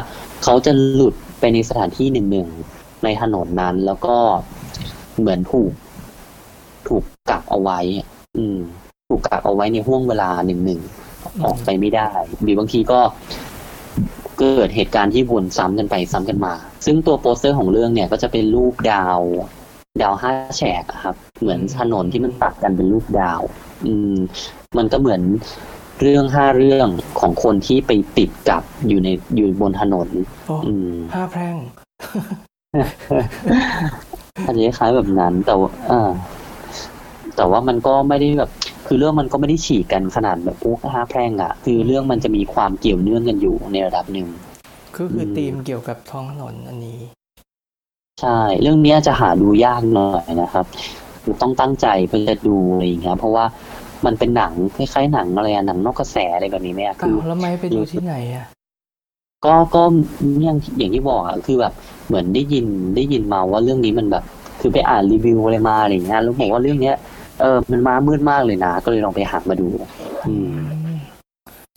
[0.45, 2.49] เขาจะหลุดไปในสถานที่หนึ่งหนึ่ง
[3.05, 4.17] ในถนนนั้น แล้วก็
[5.19, 5.73] เหมือนถูก
[6.89, 7.79] ถูกกักเอาไว้
[8.39, 8.59] อืม
[9.09, 10.81] ถูกกักเอาไว้ในห่วงเวลาหนึ่งหนึ่ง
[11.45, 12.09] ออกไปไม่ได้
[12.43, 13.01] หรือบางทีก็
[14.40, 16.55] เกิดเหตุการณ์ที่วนซ้ำกันไปซ้ำกันมา
[16.87, 19.20] ซึ่งตัวโปสเตอร์ของเรื่องเนี่ยก็จะเป็นรูปดาว
[20.03, 23.40] ดาวห้าแฉกอะครับ เหมือนถนนที่มันตัดกันเป็นรูปดาว
[23.87, 24.16] อืม
[24.79, 25.20] มันก็เหมือน
[26.00, 26.88] เรื่องห้าเรื่อง
[27.20, 30.09] ของคนที่ไปติดกับอยู่ในอยู่บนถนน
[30.46, 31.57] โอ้อืมห้าแพร่ง
[34.44, 36.11] อาจจะคล้ายๆแบบนั้นแต่ว่าอ่า
[37.37, 38.50] แต่ว่ามันก็ไม่ได้แบบ
[38.92, 44.29] คือเรื่องมันก็ไม่ได้ฉีกกันขนาดแบบพวกห้าแพร่งอะคือเรื่องมันจะมีความเกี่ยวเนื่องกันอยู่ในระดับหนึ่ง
[44.96, 47.00] ก็คืออมธีมเกี่ยวกับท้องถนนอันนี้
[48.20, 50.64] ใช่ เรื่องเนี้ยจะหาดูยากหน่อยนะครับ
[51.22, 53.44] คือต้องตั้งใจเพื่อจะดูอะไรอย่างเงี้ยเพราะว่า
[54.07, 58.46] มันเป็นหนังคล้ายๆหนังอะไรอะหนังนอกกระแสอะไรแบบนี้ไหมอะอ้าคือวแล้วไม่ไปดูที่ไหนอะ
[59.44, 59.83] ก็ก็
[60.44, 61.72] อย่างอย่างที่บอกอะคือแบบ
[62.07, 64.24] เหมือนได้ยินได้ยินมาว่าเรื่องนี้มันแบบ
[64.61, 66.96] คือไปอ่านรีวิวอะไรมาอะไรอย่างเงี้ยแล้วบอกว่าเรื่องเนี้ย
[67.40, 69.68] เออมันมามืดมากเลยนะ ก็เลยลองไปหามาดู
[70.26, 70.59] อืม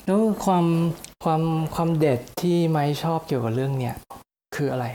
[0.05, 0.65] แล้วความ
[1.23, 1.41] ความ
[1.75, 3.95] ความเด็ดที่ไม้ชอบเกี่ยวกับเรื่องเนี้ย
[4.55, 4.85] คืออะไร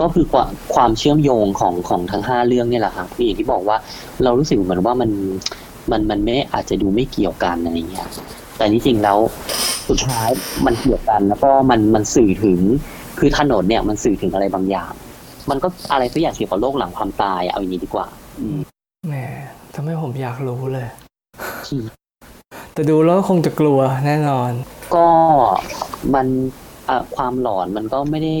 [0.00, 3.76] ก็คือความความเชื่อมโยงของของทั้งห้าเรื่องเนี่ยแหละครับคืออย่างที่บอกว่า
[4.24, 5.10] เรารู้สึกเหมือนว่ามัน
[5.90, 8.08] มันมันไม่อาจจะดูไม่เกี่ยวกันอะไรเงี้ย
[8.56, 9.18] แต่ที่จริงแล้ว
[9.88, 10.28] สุดท้าย
[10.66, 12.60] มันเกี่ยวกันแล้วก็มันมันสื่อถึง
[13.18, 14.92] คือถนนเนี่ยมันสื่อถึงอะไรบางอย่าง
[15.50, 18.06] มันก็อะไรสักอย่างเกี่ยวกับโลกหลังความตายเอาอย่างนี้ดีกว่า
[18.38, 18.60] อืม
[19.08, 19.14] แหม
[19.74, 20.86] ทำให้ผมอยากรู้เลย
[21.70, 21.86] อืม
[22.72, 24.50] แต่ดูแล้วคงจะกลัวแน่นอน
[24.94, 25.06] ก็
[26.14, 26.26] มัน
[26.88, 28.34] อะความหลอนมันก็ไม่ได้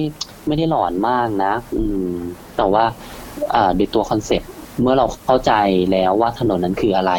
[0.46, 2.12] ไม่ได้หลอนมากนะ อืม
[2.56, 2.84] แต่ว่า
[3.54, 5.52] อ่าโดยตัวคอนเซ็ปต์เมื่อเราเข้าใจ
[5.92, 7.12] แล้วว่าถนนนั้นคืออะไร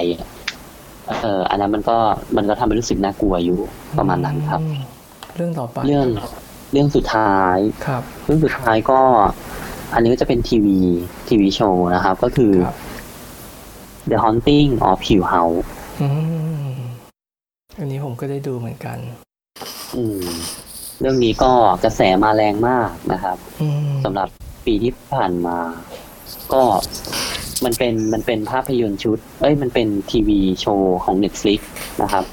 [1.21, 1.97] เอออันนั้นมันก็
[2.37, 3.59] มันก็ทำให้รู้สึกน่ากลัวอยู่
[3.97, 4.79] ประมาณนั้นครับอืม
[5.35, 6.07] เรื่องต่อไปเรื่อง
[6.71, 8.99] เรื่องสุดท้ายครับ เรื่องสุดท้ายก็
[9.93, 10.79] อันนี้ก็จะเป็นทีวี
[11.27, 12.77] ทีวีโชว์นะครับ ก็คือครับ
[14.09, 15.67] The Haunting of Hill House
[16.01, 16.07] อื
[16.69, 16.73] ม
[17.79, 18.97] อันนี้ผมก็ได้ดูเหมือนกัน
[19.95, 20.27] อืม
[20.99, 21.51] เรื่องนี้ก็
[21.83, 24.27] กระแสมาแรงมากนะครับอืมสำหรับ
[24.65, 25.57] ปีที่ผ่านมา
[26.53, 26.61] ก็
[27.65, 31.59] มันเป็นมันเป็นภาพยนตร์ชุด เอ้ย มันเป็นทีวีโชว์ของ Netflix
[32.01, 32.23] นะครับ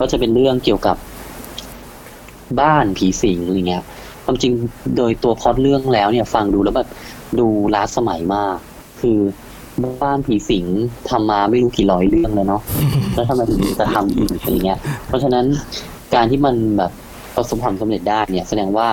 [0.00, 0.96] ก็จะเป็นเรื่องเกี่ยวกับ
[2.60, 3.84] บ้านผีสิงอะไรเงี้ย
[4.24, 4.52] ความจริง
[4.96, 6.88] โดยตัวพล็อตเรื่องแล้วเนี่ย ฟังดูแล้วแบบ
[7.38, 8.56] ดูล้าสมัยมาก
[9.00, 9.18] คือ
[10.02, 10.66] บ้านผีสิง
[11.10, 12.62] ทำมาไม่รู้กี่ร้อยเรื่องแล้วเนาะ
[13.14, 15.44] แล้วทำไมถึงจะทำอีกอะไรเงี้ย เพราะฉะนั้น
[16.14, 16.92] การที่มันแบบ
[17.36, 18.86] ประสบความสำเร็จได้เนี่ย แสดงว่า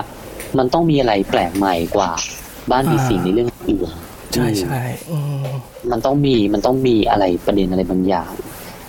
[0.58, 2.10] มันต้องมีอะไรแปลกใหม่กว่า
[2.70, 3.88] บ้านผีสิงในเรื่องอื่น
[4.34, 5.44] ใช่ใช่อืม
[5.90, 8.30] มันต้องมีมันต้องมีอะไรประเด็นอะไรบางอย่าง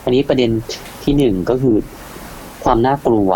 [0.03, 0.49] อันนี้ประเด็น
[1.03, 1.75] ที่หนึ่งก็คือ
[2.63, 3.29] ความน่ากลัว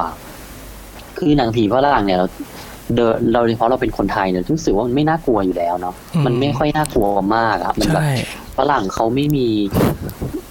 [1.17, 2.27] คือหนังผีฝรั่งเนี่ยเรา
[2.95, 8.11] เดนเราโดยเฉพาะเราเป็นคนไทยเนี่ยรู้สึกว่ามันไม่น่ากลัวอยู่แล้วเนาะมันไม่ค่อยน่ากลัวมากอะมันแบบใช่
[8.57, 9.47] ฝรั่งเขาไม่มี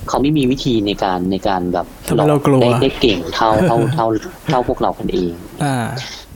[0.09, 4.07] เขาไม่มีวิธีในการในการแบบทำให้เรากลัว ได้ได้เก่งเท่าเท่าเท่า
[4.49, 5.33] เท่าพวกเราคนเอง
[5.65, 5.77] อ่า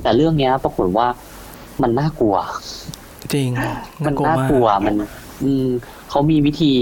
[0.02, 1.06] แต่เรื่องเนี้ยปรากฏว่า
[1.83, 2.37] มันน่ากลัว
[3.35, 3.48] จริง
[4.06, 4.94] มัน่านกลัวน่ามากกลัวมัน
[5.44, 5.66] อืม
[6.11, 6.72] เขามีวิธี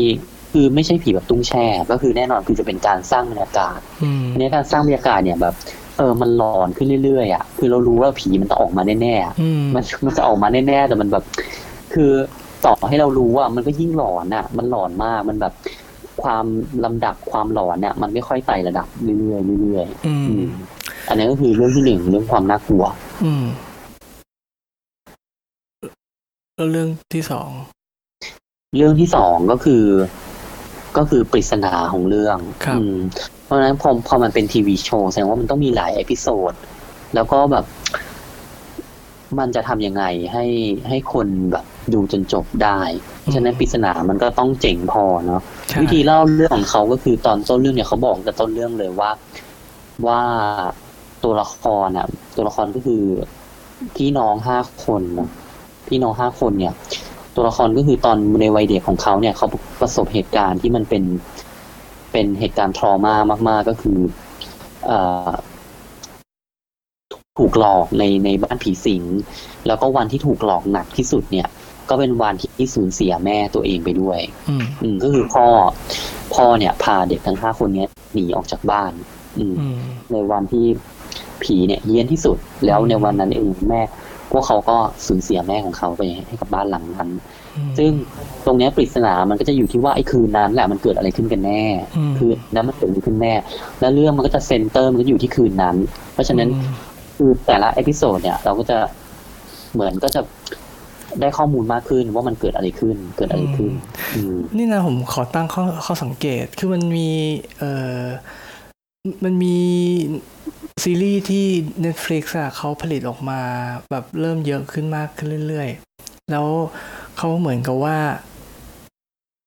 [0.52, 5.54] คือไม่ใช่ผีแบบตุ้งแช่ ก็คือแน่นอนคือจะเป็นการสร้างบรรยากาศอืมอันนี้การสร้างบรรยากาศเนี่ยแบบ
[5.98, 11.24] เออมันหลอนขึ้นเรื่อยๆอะคือเรารู้ว่าผีมันจะออกมาแน่ๆอะ อืม มันมันจะออกมาแน่ๆแต่มันแบบ
[11.94, 12.10] คือ
[12.64, 15.54] ต่อให้เรารู้ว่ามันก็ยิ่งหลอนอะ มันหลอนมากมันแบบ
[16.22, 16.46] ความ
[16.84, 20.50] ลำดับความหลอนเนี่ย มันไม่ค่อยไต่ระดับเรื่อยๆเรื่อยอืๆอืมม
[21.08, 22.84] อันนี้ก็คือเรื่องที่หนึ่งเรื่องความน่ากลัว
[23.24, 23.44] อืม
[26.56, 27.50] แล้วเรื่องที่สอง
[28.76, 29.84] เรื่องที่สองก็คือ
[30.96, 32.96] ก็คือปริศนาของเรื่องครับ อืม
[33.44, 36.52] เพราะฉะนั้นพอพอมันเป็น TV show แสดงว่ามันต้องมีหลาย episode
[37.14, 37.64] แล้วก็แบบ
[39.38, 40.44] มันจะทำยังไงให้
[40.88, 42.80] ให้คนแบบดูจนจบได้
[43.20, 49.10] เพราะฉะนั้นปริศนามันก็ต้องเจ๋งพอเนาะใช่วิธีเล่าเรื่องของเขาก็คือตอนต้นเรื่องเนี่ยเขาบอกแต่ต้นเรื่องเลยว่า
[50.06, 50.20] ว่า
[51.24, 53.02] ตัวละครอะ ตัวละครก็คือ
[53.96, 55.30] พี่น้องห้าคนเนอะ
[55.88, 56.74] พี่น้องห้าคนเนี่ย
[57.34, 59.46] ตัวละครก็คือตอนในวัยเด็กของเขาเนี่ยเขา
[59.80, 61.04] ประสบเหตุการณ์ที่มันเป็น
[62.12, 63.14] เป็นเหตุการณ์ทรมา
[63.48, 63.98] มาก ๆ ก็คือ
[64.86, 65.30] เอ่อ
[67.38, 69.02] ถูกหลอกในในบ้านผีสิง
[69.66, 71.48] แล้วก็วันที่ถูกหลอกหนักที่สุดเนี่ย
[71.88, 75.46] ก็เป็นวันที่สูญเสียแม่ตัวเองไปด้วย อืมอืมก็คือพ่อ
[76.34, 78.92] พ่อเนี่ยพาเด็กทั้งห้าคนเนี้ยหนีออกจากบ้าน
[79.38, 79.76] อืมอืม
[80.12, 80.64] ในวันที่
[81.42, 83.82] ผีเนี่ยเฮี้ยนที่สุด แล้วในวันนั้นเองแม่
[84.32, 87.10] พวกเขาก็สูญเสียแม่ของเขาไปให้กับบ้านหลังนั้น
[87.56, 87.90] อืมซึ่ง
[88.46, 91.62] ตรงเนี้ยปริศนา มันก็จะอยู่ที่ว่าไอ้คืนนั้นแหละมันเกิดอะไรขึ้นกันแน่
[91.98, 93.34] อืมคืนนั้นมันเกิดอะไรขึ้นแน่
[93.80, 95.76] แล้วเรื่องมันก็จะ center มันก็อยู่ที่คืนนั้น
[96.14, 96.87] เพราะฉะนั้นอืม
[97.18, 98.78] คือแต่ละ episode เนี่ย เราก็จะ
[99.72, 100.20] เหมือนก็จะ
[101.20, 103.72] ได้ข้อมูลมากขึ้นว่ามันเกิดอะไรขึ้น เกิดอะไรขึ้น
[104.14, 107.10] อืมนี่นะผมขอตั้งข้อข้อสังเกตคือมันมี
[107.58, 107.64] เอ
[108.00, 108.02] อ
[109.24, 109.56] มันมี
[110.82, 111.44] ซีรีส์ที่
[111.84, 113.40] Netflix อะเขาผลิตออกมา
[113.90, 116.46] แบบเริ่มเยอะขึ้นมากขึ้นเรื่อยๆ แล้ว
[117.16, 117.96] เขาเหมือนกับว่า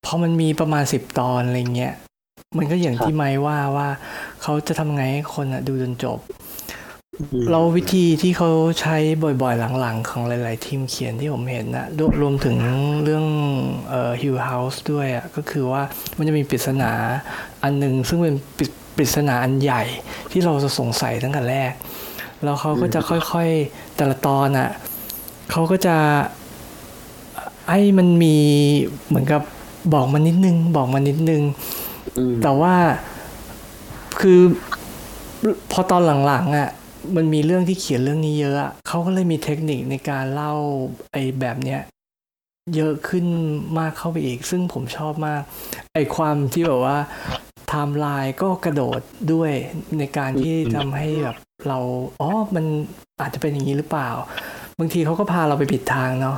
[0.05, 1.93] พอมันมีประมาณสิบตอนอะไรเงี้ย
[2.57, 3.87] มันก็อย่างครับที่ไม้ว่าว่า
[4.41, 6.19] เขาจะทำไงให้คนอะดูจนจบ
[7.19, 8.49] อืมแล้ววิธีที่เขา
[8.81, 12.57] ใช้บ่อยๆ หลังๆ ของหลาย ๆ ทีมเขียนที่ผมเห็นนะรวรวมถึง
[13.03, 13.25] เรื่อง
[13.89, 15.81] เอ่อ Hill House ด้วยอะก็คือว่า
[16.17, 16.91] มันจะมีปริศนา
[17.63, 18.65] อันหนึ่งซึ่งเป็นปริ
[18.97, 19.83] ปริศนาอันใหญ่
[20.31, 21.73] ที่เราจะสงสัยตั้งแต่แรก
[22.43, 24.69] แล้วเขาก็จะค่อยๆ แต่ละตอนอะ
[25.51, 25.97] เขาก็จะ
[27.71, 28.35] ให้มันมี
[29.07, 29.41] เหมือนกับ
[29.93, 31.41] บอกมานิดนึง บอกมานิดนึง
[32.17, 32.75] อืมแต่ว่า
[34.19, 34.39] คือ
[35.71, 36.69] พอตอนหลังๆอะ
[37.15, 40.53] มันมีเรื่องที่เขียนเรื่องนี้เยอะอะ เขาก็เลยมีเทคนิคในการเล่า
[41.13, 41.81] ไอ้แบบเนี้ย
[42.75, 43.25] เยอะขึ้น
[43.79, 45.41] มากเข้าไปอีก ซึ่งผมชอบมาก
[45.93, 46.97] ไอ้ความที่แบบว่า
[47.67, 49.01] ไทม์ไลน์ก็กระโดด
[49.33, 49.51] ด้วย
[49.97, 51.37] ในการที่ทำให้แบบ
[51.67, 51.79] เรา
[52.21, 52.65] อ๋อ มัน
[53.21, 54.09] อาจจะเป็นอย่างนี้หรือเปล่า
[54.79, 56.37] บางทีเขาก็พาเราไปผิดทางเนาะ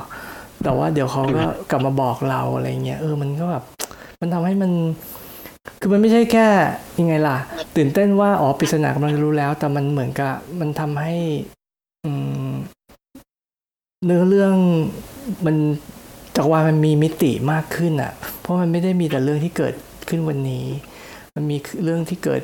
[0.64, 3.64] แต่ว่าเดี๋ยวเขาก็กลับมาบอกเราอะไรเงี้ย เออ มันก็แบบ
[4.20, 4.72] มันทำให้มัน
[5.86, 6.46] คือมันไม่ใช่แค่
[7.00, 7.36] ยังไงล่ะ
[7.76, 11.14] ตื่นเต้นว่าอ๋อปริศนากำลังจะรู้แล้ว แต่มันเหมือนกับมันทำให้
[12.04, 12.10] อื
[12.50, 12.52] ม
[14.04, 14.54] เนื้อเรื่อง
[15.46, 15.56] มัน
[16.36, 19.74] จักรวาลมันมีมิติมากขึ้นอะ เพราะมันไม่ได้มีแต่เรื่องที่เกิด
[20.08, 20.64] ขึ้นวันนี้
[21.34, 22.42] มันมีเรื่องที่เกิด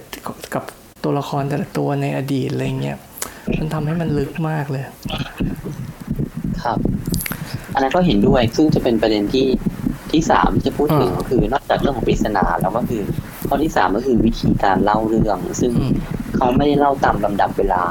[0.55, 0.64] กับ
[1.05, 2.98] ตัวละครแต่ละตัวในอดีตอะไรเงี้ย
[3.59, 4.85] มันทำให้มันลึกมากเลย
[6.64, 6.79] ครับ
[7.74, 9.46] อันนั้นก็เห็นด้วยซึ่งจะเป็นประเด็นที่
[10.14, 13.02] ที่สามที่จะพูดถึงอ่าก็คือนอกจากเรื่องของปริศนาแล้วก็คือ
[13.48, 15.92] ข้อที่สามก็คือวิธีการเล่าเรื่อง ซึ่งอืม
[16.36, 17.84] เขาไม่ได้เล่าตามลำดับเวลา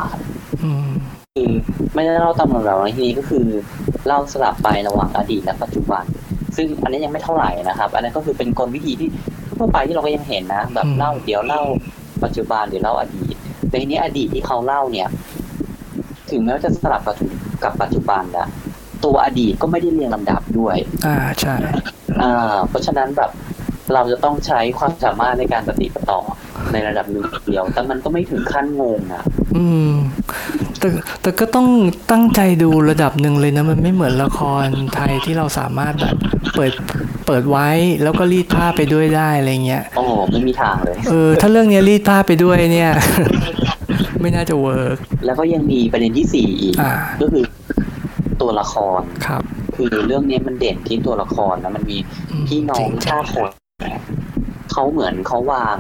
[0.64, 0.90] อืม
[1.36, 1.52] คือ
[1.96, 3.46] ไม่ได้เล่าตามลำดับในที่นี้ก็คือ
[4.08, 6.04] เล่าสลับไประหว่างอดีตและปัจจุบัน
[6.56, 9.10] ซึ่งอันนี้ยังไม่เท่าไหร่นะครับ อันนั้นก็คือเป็นกลวิธีที่
[9.58, 11.62] ทั่วไปที่เราก็ยังเห็นนะ แบบอืมเล่าเดี๋ยวเล่า
[12.24, 13.36] ปัจจุบันเดี๋ยวเล่าอดีต
[13.70, 15.08] แต่ทีนี้อดีตที่เขาเล่าเนี่ย
[16.32, 17.18] ถึงแม้ว่าจะสลับกับ
[17.64, 18.48] กับปัจจุบันนะ
[19.06, 21.56] ตัวอดีตก็ไม่ได้เรียงลำดับด้วย อ่าใช่
[22.22, 23.32] อ่าเพราะฉะนั้นแบบ
[23.94, 26.20] เราจะต้องใช้ความสามารถในการปฏิปต่อ
[26.74, 29.24] ในระดับหนึ่งเดียว แต่มันก็ไม่ถึงขั้นงงอะ
[29.56, 29.92] อืม
[30.80, 30.88] แต่
[31.22, 31.68] แต่ก็ต้อง
[32.12, 36.16] ตั้งใจดูระดับหนึ่งเลยนะ มันไม่เหมือนละครไทยที่เราสามารถแบบ
[36.56, 36.72] เปิด
[37.26, 37.68] เปิดไว้
[38.04, 42.92] แล้วก็รีดผ้าไปด้วยได้อะไรเงี้ยโอ้โหไม่มีทางเลย เออ ถ้าเรื่องเนี้ยรีดผ้าไปด้วยเนี่ย
[44.22, 47.44] ไม่น่าจะเวิร์กแล้วก็ยังมีประเด็นที่สี่อีกอ่าก็คือ
[48.42, 49.44] ตัวละครครับ
[49.76, 51.98] คือเรื่องนี้มันเด่นที่ตัวละครนะมันมี
[52.32, 53.50] อืมพี่น้องจริงห้าคน
[54.72, 55.78] เขาเหมือนเขาวาง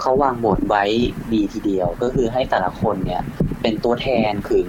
[0.00, 0.84] เขาวางบทไว้
[1.32, 3.22] ดีทีเดียว ก็คือให้แต่ละคนเนี่ย
[3.62, 4.66] เป็นตัวแทนถึง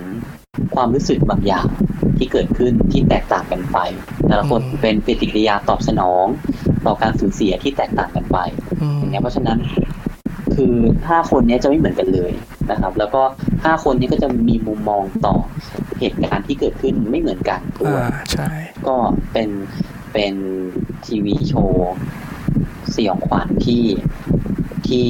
[0.75, 1.67] ความรู้สึกบางอย่าง
[2.17, 3.77] ที่เกิดขึ้นที่แตกต่างกันไป
[4.27, 6.25] แต่ละคนเป็นปฏิกิริยาตอบสนอง
[6.85, 8.37] ต่อการสูญเสียที่แตกต่างกันไป
[8.81, 9.57] อืมอย่างเงี้ยเพราะฉะนั้น
[10.55, 10.73] คือ
[11.09, 12.31] ห้าคนเนี้ยจะไม่เหมือนกันเลย
[12.71, 13.21] นะครับ แล้วก็
[13.63, 15.35] ห้าคนนี้ก็จะมีมุมมองต่อ
[15.99, 18.49] เหตุการณ์ที่เกิดขึ้นไม่เหมือนกันด้วยอ่าใช่
[18.87, 18.97] ก็
[19.31, 19.49] เป็น
[20.13, 20.33] เป็น
[21.05, 21.95] ทีวีโชว์
[22.95, 23.85] สยองขวัญที่
[24.87, 25.05] ที่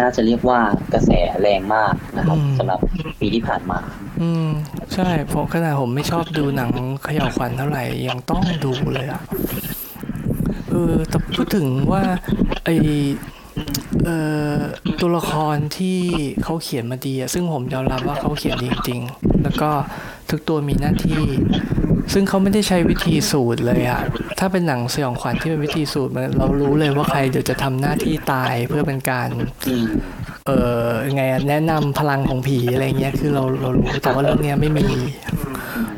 [0.00, 0.60] น่าจะเรียกว่า
[0.92, 2.80] กระแสแรงมากนะครับสำหรับ
[3.20, 3.80] ปีที่ผ่านมา
[4.20, 4.48] อืม
[4.94, 6.70] ใช่ผมขนาดผมไม่ชอบดูหนัง
[7.02, 9.22] เขย่าวขวัญเท่าไหร่ยังต้องดูเลยอะ
[10.70, 12.02] เออแต่พูดถึงว่า
[12.64, 12.68] ไอ
[14.04, 14.10] เอ
[14.52, 14.54] อ
[15.00, 15.98] ตัวละครที่
[16.42, 19.70] เขาเขียนมาดีอะซึ่งผมยอมรับว่าเขาเขียนดีจริง ๆ แล้วก็
[20.30, 21.22] ทุกตัวมีหน้าที่
[22.12, 24.00] ซึ่งเขาไม่ได้ใช้วิธีสูตรเลยอะ
[24.38, 29.28] ถ้าเป็นหนังสยองขวัญที่เป็นวิธีสูตรมันเรารู้เลยว่าใครเดี๋ยวจะทำหน้าที่ตายเพื่อเป็นการ
[29.68, 29.86] อืม
[30.46, 30.50] เอ
[30.84, 34.86] อไงอะแนะนำพลังของผีอะไรเงี้ยคือเราเรารู้แต่ว่าเรื่องเนี้ยไม่มี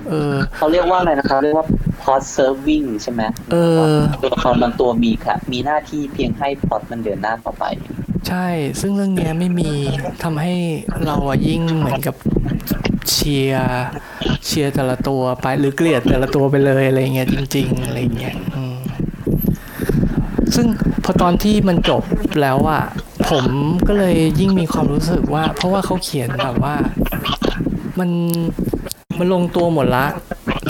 [0.08, 1.66] เออเขาเรียกว่าอะไรนะครับเรียกว่า
[2.02, 7.64] plot serving ใช่ไหมเออตัวละครบางตัวมีค่ะ มีหน้าที่เพียงให้พล็อตมันเดินหน้าต่อไป
[8.28, 8.46] ใช่
[8.80, 9.70] ซึ่งเรื่องเนี้ยไม่มี
[10.22, 10.54] ทำให้
[11.06, 12.14] เราอะยิ่งเหมือนกับ
[13.10, 13.82] เชียร์
[14.46, 18.78] เชียร์แต่ละตัวไปหรือเกลียดแต่ละตัวไปเลยอะไรเงี้ยจริง ๆ อะไรเงี้ยอืม
[20.54, 20.66] ซึ่ง
[21.04, 22.02] พอตอนที่มันจบ
[22.40, 22.82] แล้วอะ
[23.30, 23.44] ผม
[23.88, 26.74] ก็เลยยิ่งมีความรู้สึกว่า เพราะว่าเขาเขียนแบบว่า
[27.98, 28.10] มัน
[29.18, 30.06] มันลงตัวหมดละ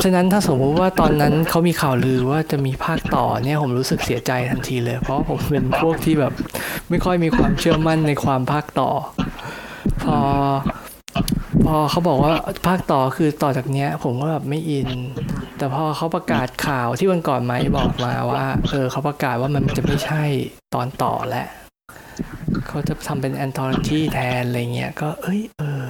[0.03, 6.33] ฉะนั้นถ้าสมมติว่าตอนนั้นเขามีข่าวลือว่าจะมีภาคต่อเนี่ยผมรู้สึกเสียใจทันทีเลย เพราะผมเป็นพวกที่แบบ
[6.91, 8.91] ไม่ค่อยมีความเชื่อมั่นในความภาคต่อ
[10.03, 10.19] พอ
[11.75, 12.33] อเขาบอกว่า
[12.67, 14.89] ภาคต่อคือต่อจากเนี้ย ผมก็แบบไม่อิน
[15.59, 20.23] แต่พอเขาประกาศข่าวที่วันก่อนไหมบอกมาว่า เออเขาประกาศว่ามันจะไม่ใช่
[20.75, 21.47] ตอนต่อแล้ว
[22.67, 25.85] เขาจะทำเป็นแอนทอลจีแทนอะไรเงี้ยก็เอ้ย เออ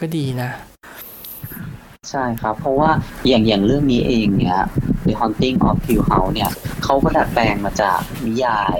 [0.00, 0.50] ก็ดีนะ
[2.10, 2.90] ใช่ครับ เพราะว่า
[3.28, 4.58] อย่างอย่างเรื่องนี้เองเนี่ย
[5.06, 6.50] The Haunting of Hill House เนี่ย
[6.84, 8.78] เขาก็ดัดแปลงมาจากนิยาย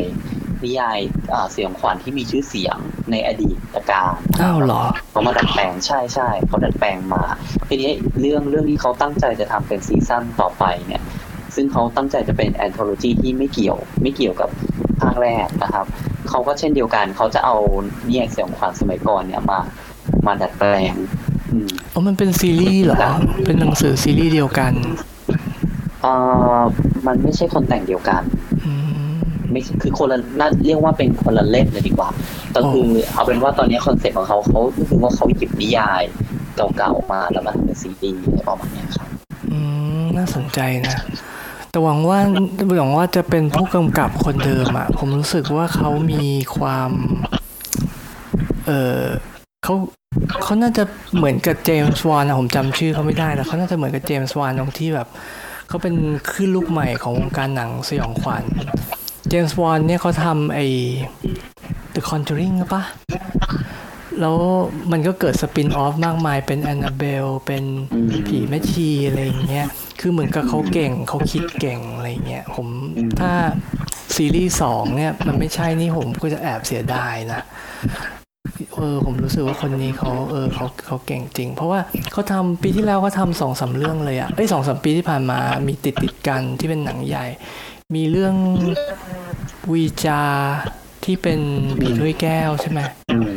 [0.64, 0.98] นิยาย
[1.32, 2.76] อ่าเสียงขวัญที่มีชื่อเสียง
[3.10, 7.22] ในอดีตการอ้าวเหรอเขามาดัดแปลงใช่ใช่เขาดัดแปลงมา
[7.68, 11.02] ทีนี้เรื่องเรื่องที่เขาตั้งใจจะทำเป็นซีซั่นต่อไปเนี่ย
[11.54, 14.50] ซึ่งเขาตั้งใจจะเป็นแอนโทโลจีที่ไม่เกี่ยวไม่เกี่ยวกับ
[15.00, 15.86] ภาคแรกนะครับ
[16.28, 17.56] เขาก็เช่นเดียวกันเขาจะเอา
[18.06, 19.60] นิยายสยองขวัญสมัยก่อนเนี่ยมา
[20.26, 20.94] มาดัดแปลง
[21.52, 22.96] อืมอ๋อมันเป็นซีรีส์เหรอ
[23.46, 24.72] เป็นหนังสือซีรีส์เดียวกัน
[26.02, 26.12] เอ่
[26.58, 26.60] อ
[27.06, 28.49] มันไม่ใช่คนแต่งเดียวกันอืม
[29.52, 32.08] ไม่ใช่คือคนละน่าเรียกว่าเป็นคนละเล่มเลยดีกว่า
[32.54, 36.02] ก็คือเอาเป็นว่าตอนนี้คอนเซ็ปต์ของเขาเขาคือว่าเขาหยิบนิยาย
[36.76, 39.08] เก่าๆมาแล้วมาทำเป็นซีรีส์อะไรประมาณเนี้ยครับ
[39.50, 39.58] อื
[40.00, 40.96] มน่าสนใจนะ
[41.70, 42.18] แต่หวังว่า
[42.76, 46.24] หวังว่าจะเป็นผู้กำกับคนเดิมอะผมรู้สึกว่าเขามี
[46.56, 46.90] ความ
[48.66, 49.02] เออ
[49.64, 49.74] เขา
[50.42, 50.84] เขาน่าจะ
[51.16, 55.08] เหมือนกับเจมส์วานนะผมจำชื่อเขาไม่ได้แต่เขาน่าจะเหมือนกับเจมส์วานตรงที่แบบ
[55.68, 55.94] เขาเป็น
[56.30, 58.42] คลื่นลูกใหม่ของวงการหนังสยองขวัญ
[59.32, 60.66] เจมส์วานเนี่ยเขาทำไอ้
[61.94, 62.82] The Conjuring หรือปะ
[64.20, 64.36] แล้ว
[64.92, 67.64] มันก็เกิดสปินออฟมากมายเป็นแอนนาเบล เป็น
[67.94, 69.66] อืมผีแม่ชีอะไรอย่างเงี้ย
[70.00, 72.66] คือเหมือนกับเขาเก่งเขาคิดเก่งอะไรเงี้ยผม
[72.96, 73.32] อืมถ้า
[74.14, 77.40] ซีรีส์สองเนี่ย มันไม่ใช่นี่ผมก็จะแอบเสียดายนะ
[78.74, 81.80] เออ ผมรู้สึกว่าคนนี้เขาเออเขาเขาเก่งจริง เพราะว่า
[82.12, 87.26] เขาทำปีที่แล้วเขาทำสองสามเรื่องเลยอะเอ้ยสองสามปีที่ผ่านมามีติดติดๆกันที่เป็นหนังใหญ่
[87.94, 88.34] มีเรื่อง
[89.72, 90.22] วีจา
[91.04, 91.40] ที่เป็น
[91.80, 92.80] ผีถ้วยแก้วใช่ไหม
[93.10, 93.28] อืม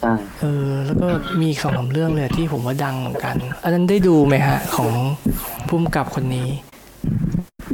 [0.00, 4.92] ใช่เออ แล้วก็มีอีกสองสามเรื่องเลยที่ผมว่าดังเหมือนกัน อันนั้นได้ดูไหมฮะ ของ
[5.68, 6.48] พุ่มกับคนนี้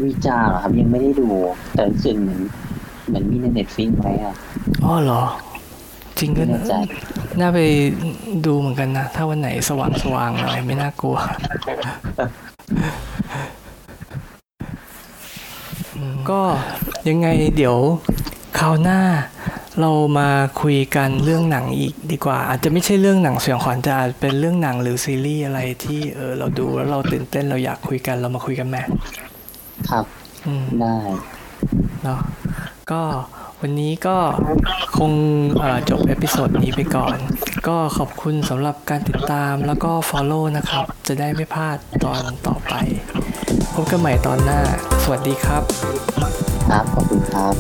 [0.05, 1.29] วิจารณ์เหรอครับยังไม่ได้ดู
[1.75, 2.41] แต่รู้สึกเหมือน
[3.09, 4.35] เหมือนมีในเน็ตฟิงไหมอะ
[4.85, 5.23] อ๋อเหรอ
[6.19, 6.75] จริงก็ไม่แน่ใจ
[7.41, 7.61] น่าไป
[8.47, 11.17] ดูเหมือนกันนะ ถ้าวันไหนสว่างสว่างๆหน่อยไม่น่ากลัว
[15.97, 16.41] อืม ก็
[17.09, 17.77] ยังไงเดี๋ยว
[18.59, 19.01] คราวหน้า
[19.81, 20.29] เรามา
[20.63, 28.77] คุยกันเรื่องหนังอีกดีกว่า อาจจะไม่ใช่เรื่องหนังเสียงขวัญแต่อาจเป็นเรื่องหนังหรือซีรีส์อะไรที่เออเราดูแล้วเราตื่นเต้นเราอยากคุยกันเรามาคุยกันไหม
[29.91, 30.05] ครับ
[30.47, 30.95] อืมได้
[32.03, 32.21] เนาะ
[32.91, 33.03] ก็
[33.61, 34.17] วันนี้ก็
[34.99, 35.13] คง
[35.59, 37.17] เอ่อจบเอพิโซดนี้ไปก่อน
[37.69, 42.75] ก็ขอบคุณสำหรับการติดตามแล้วก็ Follow นะครับ จะได้ไม่พลาดตอนต่อไป
[43.75, 44.61] พบกันใหม่ตอนหน้า
[45.03, 45.63] สวัสดีครับ
[46.69, 47.55] ครับ ขอบคุณครับ